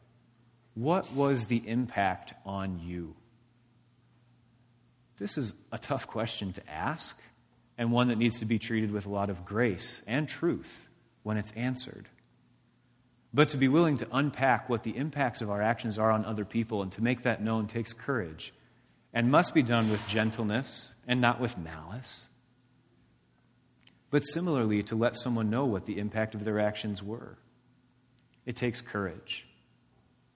What 0.75 1.11
was 1.13 1.45
the 1.45 1.67
impact 1.67 2.33
on 2.45 2.79
you? 2.79 3.15
This 5.17 5.37
is 5.37 5.53
a 5.71 5.77
tough 5.77 6.07
question 6.07 6.51
to 6.53 6.69
ask, 6.69 7.17
and 7.77 7.91
one 7.91 8.09
that 8.09 8.17
needs 8.17 8.39
to 8.39 8.45
be 8.45 8.59
treated 8.59 8.91
with 8.91 9.05
a 9.05 9.09
lot 9.09 9.29
of 9.29 9.45
grace 9.45 10.03
and 10.05 10.27
truth 10.27 10.87
when 11.23 11.37
it's 11.37 11.51
answered. 11.53 12.07
But 13.33 13.49
to 13.49 13.57
be 13.57 13.69
willing 13.69 13.97
to 13.97 14.07
unpack 14.11 14.69
what 14.69 14.83
the 14.83 14.95
impacts 14.95 15.41
of 15.41 15.49
our 15.49 15.61
actions 15.61 15.97
are 15.97 16.11
on 16.11 16.25
other 16.25 16.45
people 16.45 16.83
and 16.83 16.91
to 16.93 17.03
make 17.03 17.23
that 17.23 17.41
known 17.41 17.67
takes 17.67 17.93
courage 17.93 18.53
and 19.13 19.31
must 19.31 19.53
be 19.53 19.63
done 19.63 19.89
with 19.89 20.05
gentleness 20.07 20.93
and 21.07 21.21
not 21.21 21.39
with 21.39 21.57
malice 21.57 22.27
but 24.15 24.23
similarly 24.25 24.81
to 24.81 24.95
let 24.95 25.17
someone 25.17 25.49
know 25.49 25.65
what 25.65 25.85
the 25.85 25.99
impact 25.99 26.35
of 26.35 26.45
their 26.45 26.57
actions 26.57 27.03
were. 27.03 27.37
It 28.45 28.55
takes 28.55 28.79
courage. 28.79 29.45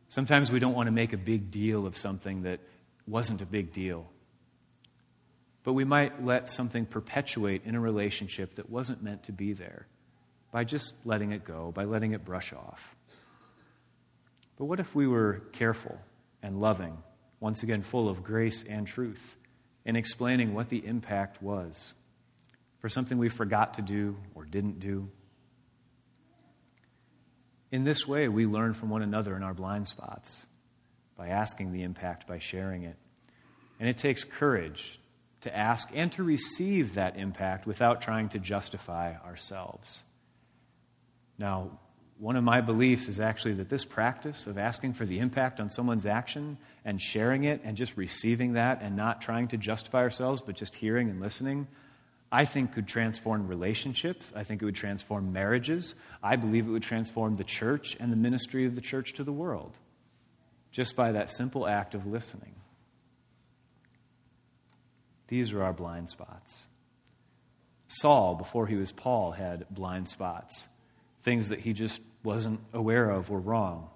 Sometimes 0.09 0.51
we 0.51 0.59
don't 0.59 0.73
want 0.73 0.87
to 0.87 0.91
make 0.91 1.13
a 1.13 1.17
big 1.17 1.49
deal 1.49 1.87
of 1.87 1.95
something 1.95 2.41
that 2.41 2.59
wasn't 3.07 3.41
a 3.41 3.45
big 3.45 3.71
deal. 3.71 4.05
But 5.63 5.71
we 5.71 5.85
might 5.85 6.25
let 6.25 6.49
something 6.49 6.85
perpetuate 6.85 7.61
in 7.63 7.73
a 7.73 7.79
relationship 7.79 8.55
that 8.55 8.69
wasn't 8.69 9.01
meant 9.01 9.23
to 9.23 9.31
be 9.31 9.53
there 9.53 9.87
by 10.51 10.65
just 10.65 10.93
letting 11.05 11.31
it 11.31 11.45
go, 11.45 11.71
by 11.71 11.85
letting 11.85 12.11
it 12.11 12.25
brush 12.25 12.51
off. 12.51 12.97
But 14.57 14.65
what 14.65 14.81
if 14.81 14.93
we 14.93 15.07
were 15.07 15.41
careful 15.53 15.97
and 16.43 16.59
loving, 16.59 16.97
once 17.39 17.63
again 17.63 17.83
full 17.83 18.09
of 18.09 18.23
grace 18.23 18.61
and 18.61 18.85
truth, 18.85 19.37
in 19.85 19.95
explaining 19.95 20.53
what 20.53 20.67
the 20.67 20.85
impact 20.85 21.41
was? 21.41 21.93
For 22.79 22.89
something 22.89 23.17
we 23.17 23.29
forgot 23.29 23.75
to 23.75 23.81
do 23.81 24.17
or 24.35 24.45
didn't 24.45 24.79
do. 24.79 25.09
In 27.71 27.83
this 27.83 28.07
way, 28.07 28.27
we 28.27 28.45
learn 28.45 28.73
from 28.73 28.89
one 28.89 29.03
another 29.03 29.35
in 29.35 29.43
our 29.43 29.53
blind 29.53 29.87
spots 29.87 30.45
by 31.15 31.27
asking 31.27 31.71
the 31.71 31.83
impact, 31.83 32.27
by 32.27 32.39
sharing 32.39 32.83
it. 32.83 32.95
And 33.79 33.87
it 33.87 33.97
takes 33.97 34.23
courage 34.23 34.99
to 35.41 35.55
ask 35.55 35.89
and 35.93 36.11
to 36.13 36.23
receive 36.23 36.95
that 36.95 37.17
impact 37.17 37.65
without 37.65 38.01
trying 38.01 38.29
to 38.29 38.39
justify 38.39 39.15
ourselves. 39.25 40.03
Now, 41.37 41.71
one 42.17 42.35
of 42.35 42.43
my 42.43 42.59
beliefs 42.59 43.07
is 43.07 43.21
actually 43.21 43.53
that 43.55 43.69
this 43.69 43.85
practice 43.85 44.45
of 44.45 44.57
asking 44.57 44.93
for 44.93 45.05
the 45.05 45.19
impact 45.19 45.61
on 45.61 45.69
someone's 45.69 46.05
action 46.05 46.57
and 46.83 47.01
sharing 47.01 47.45
it 47.45 47.61
and 47.63 47.77
just 47.77 47.95
receiving 47.95 48.53
that 48.53 48.81
and 48.81 48.97
not 48.97 49.21
trying 49.21 49.47
to 49.49 49.57
justify 49.57 49.99
ourselves, 49.99 50.41
but 50.41 50.55
just 50.55 50.75
hearing 50.75 51.09
and 51.09 51.21
listening, 51.21 51.67
I 52.31 52.45
think 52.45 52.73
could 52.73 52.87
transform 52.87 53.47
relationships. 53.47 54.31
I 54.35 54.43
think 54.43 54.61
it 54.61 54.65
would 54.65 54.75
transform 54.75 55.33
marriages. 55.33 55.95
I 56.21 56.35
believe 56.35 56.67
it 56.67 56.71
would 56.71 56.83
transform 56.83 57.35
the 57.35 57.43
church 57.43 57.97
and 57.99 58.11
the 58.11 58.15
ministry 58.15 58.65
of 58.65 58.75
the 58.75 58.81
church 58.81 59.13
to 59.13 59.23
the 59.23 59.31
world 59.31 59.77
just 60.71 60.95
by 60.95 61.11
that 61.13 61.29
simple 61.29 61.67
act 61.67 61.95
of 61.95 62.05
listening. 62.05 62.53
These 65.27 65.53
are 65.53 65.63
our 65.63 65.73
blind 65.73 66.09
spots. 66.09 66.63
Saul, 67.87 68.35
before 68.35 68.67
he 68.67 68.75
was 68.75 68.91
Paul, 68.91 69.31
had 69.31 69.65
blind 69.69 70.07
spots, 70.07 70.67
things 71.21 71.49
that 71.49 71.59
he 71.59 71.73
just 71.73 72.01
wasn't 72.23 72.59
aware 72.73 73.09
of 73.09 73.29
were 73.29 73.39
wrong, 73.39 73.89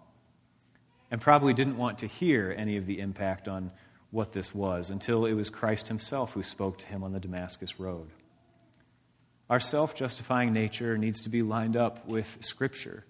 and 1.12 1.22
probably 1.22 1.54
didn't 1.54 1.78
want 1.78 2.00
to 2.00 2.08
hear 2.08 2.54
any 2.56 2.78
of 2.78 2.86
the 2.86 3.00
impact 3.00 3.48
on 3.48 3.72
what 4.10 4.34
this 4.34 4.54
was 4.54 4.90
until 4.90 5.26
it 5.26 5.34
was 5.34 5.50
Christ 5.50 5.88
himself 5.88 6.34
who 6.34 6.44
spoke 6.44 6.80
to 6.80 6.86
him 6.86 7.04
on 7.04 7.14
the 7.14 7.20
Damascus 7.20 7.80
Road. 7.80 8.10
Our 9.54 9.60
self 9.60 9.94
justifying 9.94 10.52
nature 10.52 10.98
needs 10.98 11.22
to 11.22 11.30
be 11.30 11.44
lined 11.44 11.78
up 11.78 12.08
with 12.08 12.40
Scripture, 12.40 13.06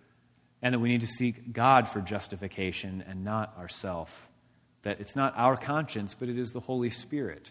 and 0.61 0.73
that 0.73 0.79
we 0.79 0.89
need 0.89 0.99
to 0.99 1.07
seek 1.07 1.53
God 1.53 1.87
for 1.87 2.01
justification 2.01 3.01
and 3.07 3.23
not 3.23 3.57
ourself. 3.57 4.27
That 4.81 4.99
it's 4.99 5.15
not 5.15 5.37
our 5.37 5.55
conscience, 5.55 6.13
but 6.15 6.27
it 6.27 6.37
is 6.37 6.51
the 6.51 6.59
Holy 6.59 6.89
Spirit 6.89 7.49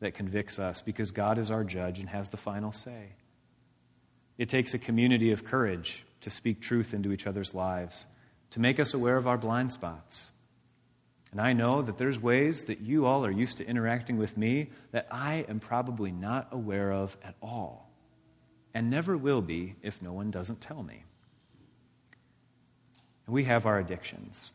that 0.00 0.14
convicts 0.14 0.58
us 0.58 0.80
because 0.80 1.10
God 1.10 1.36
is 1.36 1.50
our 1.50 1.64
judge 1.64 1.98
and 1.98 2.08
has 2.08 2.30
the 2.30 2.38
final 2.38 2.72
say. 2.72 3.12
It 4.38 4.48
takes 4.48 4.72
a 4.72 4.78
community 4.78 5.32
of 5.32 5.44
courage 5.44 6.02
to 6.22 6.30
speak 6.30 6.62
truth 6.62 6.94
into 6.94 7.12
each 7.12 7.26
other's 7.26 7.52
lives, 7.52 8.06
to 8.52 8.58
make 8.58 8.80
us 8.80 8.94
aware 8.94 9.18
of 9.18 9.26
our 9.26 9.36
blind 9.36 9.70
spots. 9.70 10.30
And 11.30 11.42
I 11.42 11.52
know 11.52 11.82
that 11.82 11.98
there's 11.98 12.18
ways 12.18 12.62
that 12.68 12.80
you 12.80 13.04
all 13.04 13.26
are 13.26 13.30
used 13.30 13.58
to 13.58 13.66
interacting 13.66 14.16
with 14.16 14.38
me 14.38 14.70
that 14.92 15.08
I 15.10 15.44
am 15.46 15.60
probably 15.60 16.10
not 16.10 16.48
aware 16.52 16.90
of 16.90 17.18
at 17.22 17.34
all. 17.42 17.83
And 18.74 18.90
never 18.90 19.16
will 19.16 19.40
be 19.40 19.76
if 19.82 20.02
no 20.02 20.12
one 20.12 20.30
doesn't 20.30 20.60
tell 20.60 20.82
me. 20.82 21.04
And 23.26 23.34
we 23.34 23.44
have 23.44 23.66
our 23.66 23.78
addictions. 23.78 24.50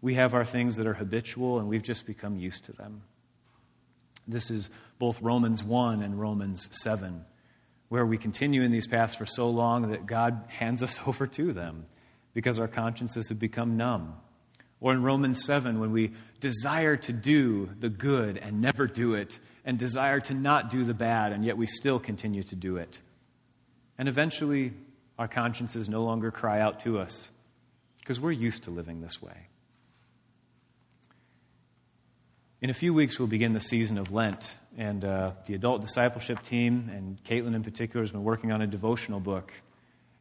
We 0.00 0.14
have 0.14 0.34
our 0.34 0.44
things 0.44 0.76
that 0.76 0.86
are 0.86 0.94
habitual, 0.94 1.58
and 1.58 1.68
we've 1.68 1.82
just 1.82 2.04
become 2.04 2.36
used 2.36 2.64
to 2.64 2.72
them. 2.72 3.02
This 4.26 4.50
is 4.50 4.68
both 4.98 5.22
Romans 5.22 5.62
1 5.62 6.02
and 6.02 6.20
Romans 6.20 6.68
7, 6.82 7.24
where 7.88 8.04
we 8.04 8.18
continue 8.18 8.62
in 8.62 8.72
these 8.72 8.86
paths 8.86 9.14
for 9.14 9.26
so 9.26 9.48
long 9.48 9.90
that 9.90 10.06
God 10.06 10.44
hands 10.48 10.82
us 10.82 11.00
over 11.06 11.26
to 11.28 11.52
them 11.52 11.86
because 12.34 12.58
our 12.58 12.68
consciences 12.68 13.28
have 13.28 13.38
become 13.38 13.76
numb. 13.76 14.14
Or 14.80 14.92
in 14.92 15.02
Romans 15.02 15.44
7, 15.44 15.78
when 15.78 15.92
we 15.92 16.12
desire 16.40 16.96
to 16.96 17.12
do 17.12 17.70
the 17.78 17.88
good 17.88 18.36
and 18.36 18.60
never 18.60 18.88
do 18.88 19.14
it, 19.14 19.38
and 19.64 19.78
desire 19.78 20.20
to 20.20 20.34
not 20.34 20.70
do 20.70 20.84
the 20.84 20.94
bad, 20.94 21.32
and 21.32 21.44
yet 21.44 21.56
we 21.56 21.66
still 21.66 22.00
continue 22.00 22.42
to 22.42 22.56
do 22.56 22.76
it. 22.76 22.98
And 23.98 24.08
eventually, 24.08 24.72
our 25.18 25.28
consciences 25.28 25.88
no 25.88 26.02
longer 26.04 26.30
cry 26.30 26.60
out 26.60 26.80
to 26.80 26.98
us 26.98 27.30
because 28.00 28.18
we're 28.18 28.32
used 28.32 28.64
to 28.64 28.70
living 28.70 29.00
this 29.00 29.22
way. 29.22 29.48
In 32.60 32.70
a 32.70 32.74
few 32.74 32.94
weeks, 32.94 33.18
we'll 33.18 33.28
begin 33.28 33.54
the 33.54 33.60
season 33.60 33.98
of 33.98 34.12
Lent, 34.12 34.56
and 34.78 35.04
uh, 35.04 35.32
the 35.46 35.54
adult 35.54 35.80
discipleship 35.80 36.42
team, 36.42 36.90
and 36.92 37.22
Caitlin 37.24 37.54
in 37.54 37.64
particular, 37.64 38.02
has 38.02 38.12
been 38.12 38.22
working 38.22 38.52
on 38.52 38.62
a 38.62 38.66
devotional 38.66 39.18
book. 39.18 39.52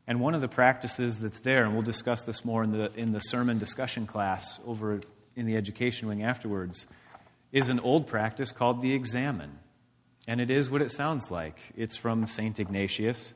And 0.07 0.19
one 0.19 0.33
of 0.33 0.41
the 0.41 0.47
practices 0.47 1.19
that's 1.19 1.41
there, 1.41 1.63
and 1.63 1.73
we'll 1.73 1.83
discuss 1.83 2.23
this 2.23 2.43
more 2.43 2.63
in 2.63 2.71
the, 2.71 2.91
in 2.95 3.11
the 3.11 3.19
sermon 3.19 3.59
discussion 3.59 4.07
class 4.07 4.59
over 4.65 5.01
in 5.35 5.45
the 5.45 5.55
education 5.55 6.07
wing 6.07 6.23
afterwards, 6.23 6.87
is 7.51 7.69
an 7.69 7.79
old 7.79 8.07
practice 8.07 8.51
called 8.51 8.81
the 8.81 8.93
examen. 8.93 9.59
And 10.27 10.41
it 10.41 10.49
is 10.49 10.69
what 10.69 10.81
it 10.81 10.91
sounds 10.91 11.29
like. 11.29 11.59
It's 11.75 11.95
from 11.95 12.25
St. 12.25 12.59
Ignatius, 12.59 13.33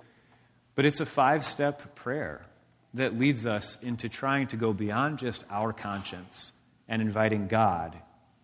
but 0.76 0.86
it's 0.86 1.00
a 1.00 1.06
five 1.06 1.46
step 1.46 1.96
prayer 1.96 2.46
that 2.94 3.18
leads 3.18 3.46
us 3.46 3.78
into 3.82 4.08
trying 4.08 4.48
to 4.48 4.58
go 4.58 4.74
beyond 4.74 5.20
just 5.20 5.44
our 5.50 5.74
conscience 5.74 6.54
and 6.88 7.02
inviting 7.02 7.48
God 7.48 7.96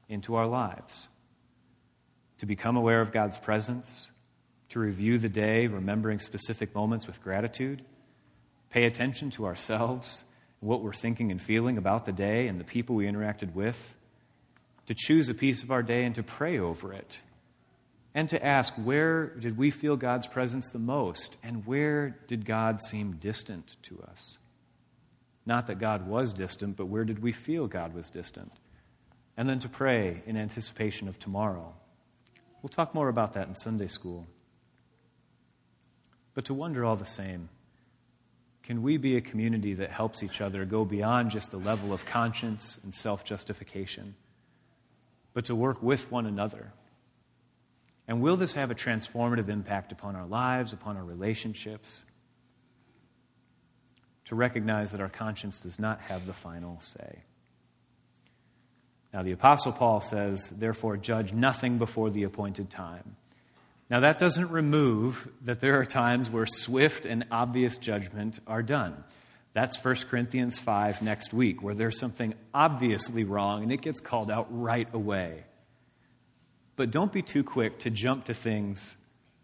into 0.09 0.35
our 0.35 0.47
lives. 0.47 1.07
To 2.39 2.45
become 2.45 2.75
aware 2.75 3.01
of 3.01 3.11
God's 3.11 3.37
presence, 3.37 4.09
to 4.69 4.79
review 4.79 5.17
the 5.17 5.29
day, 5.29 5.67
remembering 5.67 6.19
specific 6.19 6.73
moments 6.73 7.07
with 7.07 7.23
gratitude, 7.23 7.83
pay 8.69 8.85
attention 8.85 9.29
to 9.31 9.45
ourselves, 9.45 10.23
what 10.59 10.81
we're 10.81 10.93
thinking 10.93 11.31
and 11.31 11.41
feeling 11.41 11.77
about 11.77 12.05
the 12.05 12.11
day 12.11 12.47
and 12.47 12.57
the 12.57 12.63
people 12.63 12.95
we 12.95 13.05
interacted 13.05 13.53
with, 13.53 13.95
to 14.87 14.93
choose 14.93 15.29
a 15.29 15.33
piece 15.33 15.63
of 15.63 15.71
our 15.71 15.83
day 15.83 16.03
and 16.03 16.15
to 16.15 16.23
pray 16.23 16.59
over 16.59 16.93
it, 16.93 17.21
and 18.13 18.27
to 18.29 18.45
ask 18.45 18.73
where 18.75 19.27
did 19.27 19.57
we 19.57 19.71
feel 19.71 19.95
God's 19.95 20.27
presence 20.27 20.69
the 20.69 20.79
most 20.79 21.37
and 21.43 21.65
where 21.65 22.17
did 22.27 22.45
God 22.45 22.81
seem 22.83 23.13
distant 23.13 23.77
to 23.83 24.01
us? 24.01 24.37
Not 25.45 25.67
that 25.67 25.79
God 25.79 26.07
was 26.07 26.33
distant, 26.33 26.77
but 26.77 26.85
where 26.85 27.05
did 27.05 27.19
we 27.19 27.31
feel 27.31 27.67
God 27.67 27.93
was 27.93 28.09
distant? 28.09 28.51
And 29.37 29.49
then 29.49 29.59
to 29.59 29.69
pray 29.69 30.21
in 30.25 30.37
anticipation 30.37 31.07
of 31.07 31.17
tomorrow. 31.19 31.73
We'll 32.61 32.69
talk 32.69 32.93
more 32.93 33.09
about 33.09 33.33
that 33.33 33.47
in 33.47 33.55
Sunday 33.55 33.87
school. 33.87 34.27
But 36.33 36.45
to 36.45 36.53
wonder 36.53 36.85
all 36.85 36.95
the 36.95 37.05
same 37.05 37.49
can 38.63 38.83
we 38.83 38.97
be 38.97 39.17
a 39.17 39.21
community 39.21 39.73
that 39.73 39.91
helps 39.91 40.21
each 40.21 40.39
other 40.39 40.65
go 40.65 40.85
beyond 40.85 41.31
just 41.31 41.49
the 41.49 41.57
level 41.57 41.93
of 41.93 42.05
conscience 42.05 42.79
and 42.83 42.93
self 42.93 43.23
justification, 43.23 44.15
but 45.33 45.45
to 45.45 45.55
work 45.55 45.81
with 45.81 46.11
one 46.11 46.27
another? 46.27 46.71
And 48.07 48.21
will 48.21 48.35
this 48.35 48.53
have 48.55 48.71
a 48.71 48.75
transformative 48.75 49.49
impact 49.49 49.91
upon 49.91 50.15
our 50.15 50.25
lives, 50.25 50.73
upon 50.73 50.97
our 50.97 51.03
relationships? 51.03 52.03
To 54.25 54.35
recognize 54.35 54.91
that 54.91 55.01
our 55.01 55.09
conscience 55.09 55.59
does 55.59 55.79
not 55.79 55.99
have 56.01 56.25
the 56.25 56.33
final 56.33 56.79
say. 56.79 57.19
Now, 59.13 59.23
the 59.23 59.33
Apostle 59.33 59.73
Paul 59.73 59.99
says, 59.99 60.49
therefore, 60.49 60.95
judge 60.95 61.33
nothing 61.33 61.77
before 61.77 62.09
the 62.09 62.23
appointed 62.23 62.69
time 62.69 63.17
now, 63.91 63.99
that 63.99 64.19
doesn't 64.19 64.51
remove 64.51 65.27
that 65.41 65.59
there 65.59 65.77
are 65.81 65.85
times 65.85 66.29
where 66.29 66.45
swift 66.45 67.05
and 67.05 67.27
obvious 67.29 67.75
judgment 67.75 68.39
are 68.47 68.63
done. 68.63 69.03
That's 69.51 69.83
1 69.83 69.95
Corinthians 70.09 70.59
5 70.59 71.01
next 71.01 71.33
week, 71.33 71.61
where 71.61 71.75
there's 71.75 71.99
something 71.99 72.33
obviously 72.53 73.25
wrong 73.25 73.63
and 73.63 73.71
it 73.71 73.81
gets 73.81 73.99
called 73.99 74.31
out 74.31 74.47
right 74.49 74.87
away. 74.93 75.43
But 76.75 76.91
don't 76.91 77.11
be 77.11 77.21
too 77.21 77.43
quick 77.43 77.79
to 77.79 77.89
jump 77.89 78.25
to 78.25 78.33
things 78.33 78.95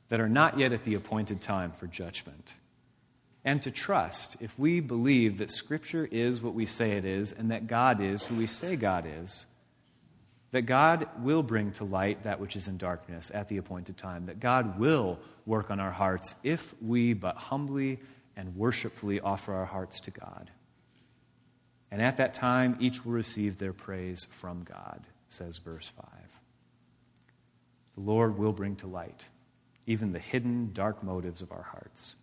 that 0.10 0.22
are 0.22 0.30
not 0.30 0.58
yet 0.58 0.74
at 0.74 0.84
the 0.84 0.96
appointed 0.96 1.42
time 1.42 1.72
for 1.72 1.88
judgment. 1.88 2.54
And 3.44 3.62
to 3.63 3.72
trust, 3.72 4.38
if 4.42 4.58
we 4.58 4.80
believe 4.80 5.38
that 5.38 5.52
Scripture 5.52 6.08
is 6.10 6.42
what 6.42 6.54
we 6.54 6.66
say 6.66 6.92
it 6.92 7.06
is 7.06 7.32
and 7.32 7.52
that 7.52 7.68
God 7.68 8.02
is 8.02 8.26
who 8.26 8.36
we 8.36 8.48
say 8.48 8.76
God 8.76 9.06
is, 9.22 9.46
that 10.52 10.63
God 10.63 11.08
will 11.20 11.44
bring 11.44 11.72
to 11.74 11.84
light 11.84 12.24
that 12.24 12.40
which 12.40 12.56
is 12.56 12.68
in 12.68 12.78
darkness 12.78 13.32
at 13.34 13.48
the 13.48 13.58
appointed 13.58 13.98
time, 13.98 14.26
that 14.28 14.40
God 14.40 14.80
will 14.80 15.20
work 15.46 15.70
on 15.72 15.80
our 15.80 15.92
hearts 15.92 16.36
if 16.44 16.74
we 16.82 17.13
but 17.13 17.36
humbly 17.36 18.00
and 18.36 18.56
worshipfully 18.56 19.20
offer 19.20 19.54
our 19.54 19.66
hearts 19.66 20.00
to 20.02 20.12
God. 20.12 20.52
And 21.92 22.02
at 22.02 22.18
that 22.18 22.34
time, 22.34 22.78
each 22.80 23.06
will 23.06 23.13
receive 23.13 23.58
their 23.58 23.74
praise 23.74 24.26
from 24.30 24.63
God, 24.63 25.02
says 25.30 25.58
verse 25.58 25.92
5. 25.96 26.06
The 27.98 28.04
Lord 28.04 28.38
will 28.38 28.54
bring 28.54 28.76
to 28.78 28.88
light 28.88 29.28
even 29.88 30.12
the 30.12 30.20
hidden, 30.20 30.72
dark 30.74 31.02
motives 31.02 31.42
of 31.42 31.52
our 31.52 31.64
hearts. 31.64 32.14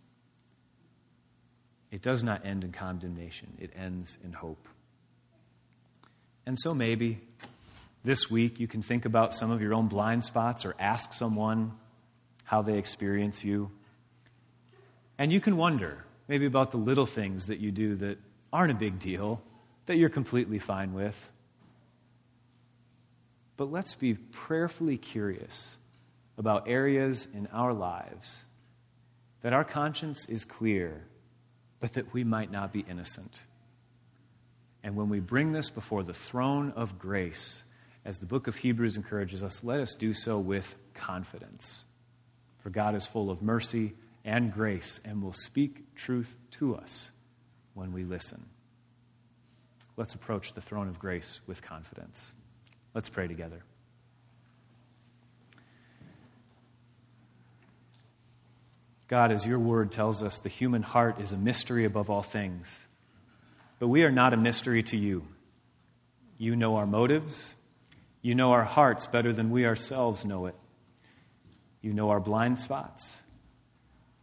It 1.91 2.01
does 2.01 2.23
not 2.23 2.45
end 2.45 2.63
in 2.63 2.71
condemnation, 2.71 3.57
it 3.59 3.71
ends 3.75 4.17
in 4.23 4.31
hope. 4.31 4.67
And 6.45 6.57
so 6.59 6.75
maybe 6.75 7.19
this 8.03 8.29
week, 8.29 8.59
you 8.59 8.67
can 8.67 8.83
think 8.83 9.05
about 9.05 9.33
some 9.33 9.49
of 9.49 9.61
your 9.61 9.73
own 9.73 9.87
blind 9.87 10.23
spots 10.23 10.63
or 10.63 10.75
ask 10.79 11.11
someone 11.11 11.71
how 12.43 12.61
they 12.61 12.77
experience 12.77 13.43
you. 13.43 13.71
And 15.17 15.33
you 15.33 15.41
can 15.41 15.57
wonder 15.57 16.05
maybe 16.27 16.45
about 16.45 16.69
the 16.69 16.77
little 16.77 17.07
things 17.07 17.47
that 17.47 17.59
you 17.59 17.71
do 17.71 17.95
that 17.95 18.19
aren't 18.53 18.71
a 18.71 18.75
big 18.75 18.99
deal, 18.99 19.41
that 19.87 19.97
you're 19.97 20.09
completely 20.09 20.59
fine 20.59 20.93
with. 20.93 21.31
But 23.57 23.71
let's 23.71 23.95
be 23.95 24.15
prayerfully 24.15 24.97
curious 24.97 25.77
about 26.37 26.67
areas 26.67 27.27
in 27.33 27.47
our 27.53 27.73
lives 27.73 28.43
that 29.41 29.53
our 29.53 29.63
conscience 29.63 30.25
is 30.27 30.43
clear, 30.43 31.03
but 31.79 31.93
that 31.93 32.13
we 32.13 32.23
might 32.23 32.51
not 32.51 32.73
be 32.73 32.83
innocent. 32.89 33.41
And 34.83 34.95
when 34.95 35.07
we 35.07 35.19
bring 35.19 35.51
this 35.51 35.69
before 35.69 36.03
the 36.03 36.13
throne 36.15 36.73
of 36.75 36.97
grace, 36.97 37.63
as 38.03 38.19
the 38.19 38.25
book 38.25 38.47
of 38.47 38.55
Hebrews 38.55 38.97
encourages 38.97 39.43
us, 39.43 39.63
let 39.63 39.79
us 39.79 39.93
do 39.93 40.13
so 40.13 40.39
with 40.39 40.75
confidence. 40.93 41.83
For 42.59 42.71
God 42.71 42.95
is 42.95 43.05
full 43.05 43.29
of 43.29 43.43
mercy 43.43 43.93
and 44.23 44.51
grace 44.51 44.99
and 45.05 45.21
will 45.21 45.33
speak 45.33 45.95
truth 45.95 46.35
to 46.51 46.75
us 46.75 47.11
when 47.75 47.93
we 47.93 48.03
listen. 48.03 48.43
Let's 49.97 50.15
approach 50.15 50.53
the 50.53 50.61
throne 50.61 50.87
of 50.87 50.97
grace 50.97 51.39
with 51.45 51.61
confidence. 51.61 52.33
Let's 52.95 53.09
pray 53.09 53.27
together. 53.27 53.61
God, 59.09 59.31
as 59.31 59.45
your 59.45 59.59
word 59.59 59.91
tells 59.91 60.23
us, 60.23 60.39
the 60.39 60.49
human 60.49 60.81
heart 60.81 61.19
is 61.19 61.31
a 61.31 61.37
mystery 61.37 61.85
above 61.85 62.09
all 62.09 62.23
things. 62.23 62.79
But 63.79 63.89
we 63.89 64.03
are 64.03 64.11
not 64.11 64.33
a 64.33 64.37
mystery 64.37 64.81
to 64.83 64.97
you. 64.97 65.27
You 66.37 66.55
know 66.55 66.77
our 66.77 66.87
motives, 66.87 67.53
you 68.21 68.33
know 68.33 68.53
our 68.53 68.63
hearts 68.63 69.05
better 69.05 69.31
than 69.31 69.51
we 69.51 69.65
ourselves 69.65 70.25
know 70.25 70.47
it. 70.47 70.55
You 71.81 71.93
know 71.93 72.09
our 72.09 72.19
blind 72.19 72.59
spots. 72.59 73.19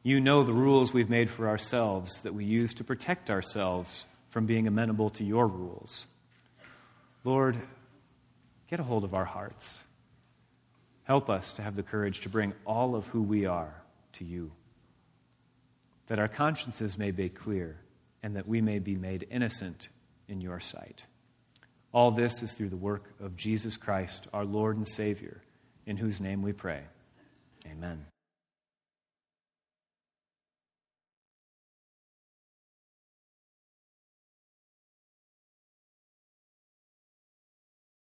You 0.02 0.18
know 0.18 0.42
the 0.42 0.52
rules 0.52 0.92
we've 0.92 1.10
made 1.10 1.30
for 1.30 1.46
ourselves 1.46 2.22
that 2.22 2.34
we 2.34 2.44
use 2.44 2.74
to 2.74 2.84
protect 2.84 3.30
ourselves 3.30 4.04
from 4.30 4.46
being 4.46 4.66
amenable 4.66 5.10
to 5.10 5.24
your 5.24 5.46
rules. 5.46 6.06
Lord, 7.22 7.56
get 8.72 8.80
a 8.80 8.84
hold 8.84 9.04
of 9.04 9.12
our 9.12 9.26
hearts. 9.26 9.80
Help 11.04 11.28
us 11.28 11.52
to 11.52 11.60
have 11.60 11.76
the 11.76 11.82
courage 11.82 12.22
to 12.22 12.30
bring 12.30 12.54
all 12.64 12.96
of 12.96 13.06
who 13.08 13.20
we 13.20 13.44
are 13.44 13.82
to 14.14 14.24
you, 14.24 14.50
that 16.06 16.18
our 16.18 16.26
consciences 16.26 16.96
may 16.96 17.10
be 17.10 17.28
clear 17.28 17.76
and 18.22 18.34
that 18.34 18.48
we 18.48 18.62
may 18.62 18.78
be 18.78 18.96
made 18.96 19.26
innocent 19.30 19.90
in 20.26 20.40
your 20.40 20.58
sight. 20.58 21.04
All 21.92 22.12
this 22.12 22.42
is 22.42 22.54
through 22.54 22.70
the 22.70 22.76
work 22.76 23.12
of 23.20 23.36
Jesus 23.36 23.76
Christ, 23.76 24.26
our 24.32 24.46
Lord 24.46 24.78
and 24.78 24.88
Savior, 24.88 25.42
in 25.84 25.98
whose 25.98 26.18
name 26.18 26.40
we 26.40 26.54
pray. 26.54 26.80
Amen. 27.70 28.06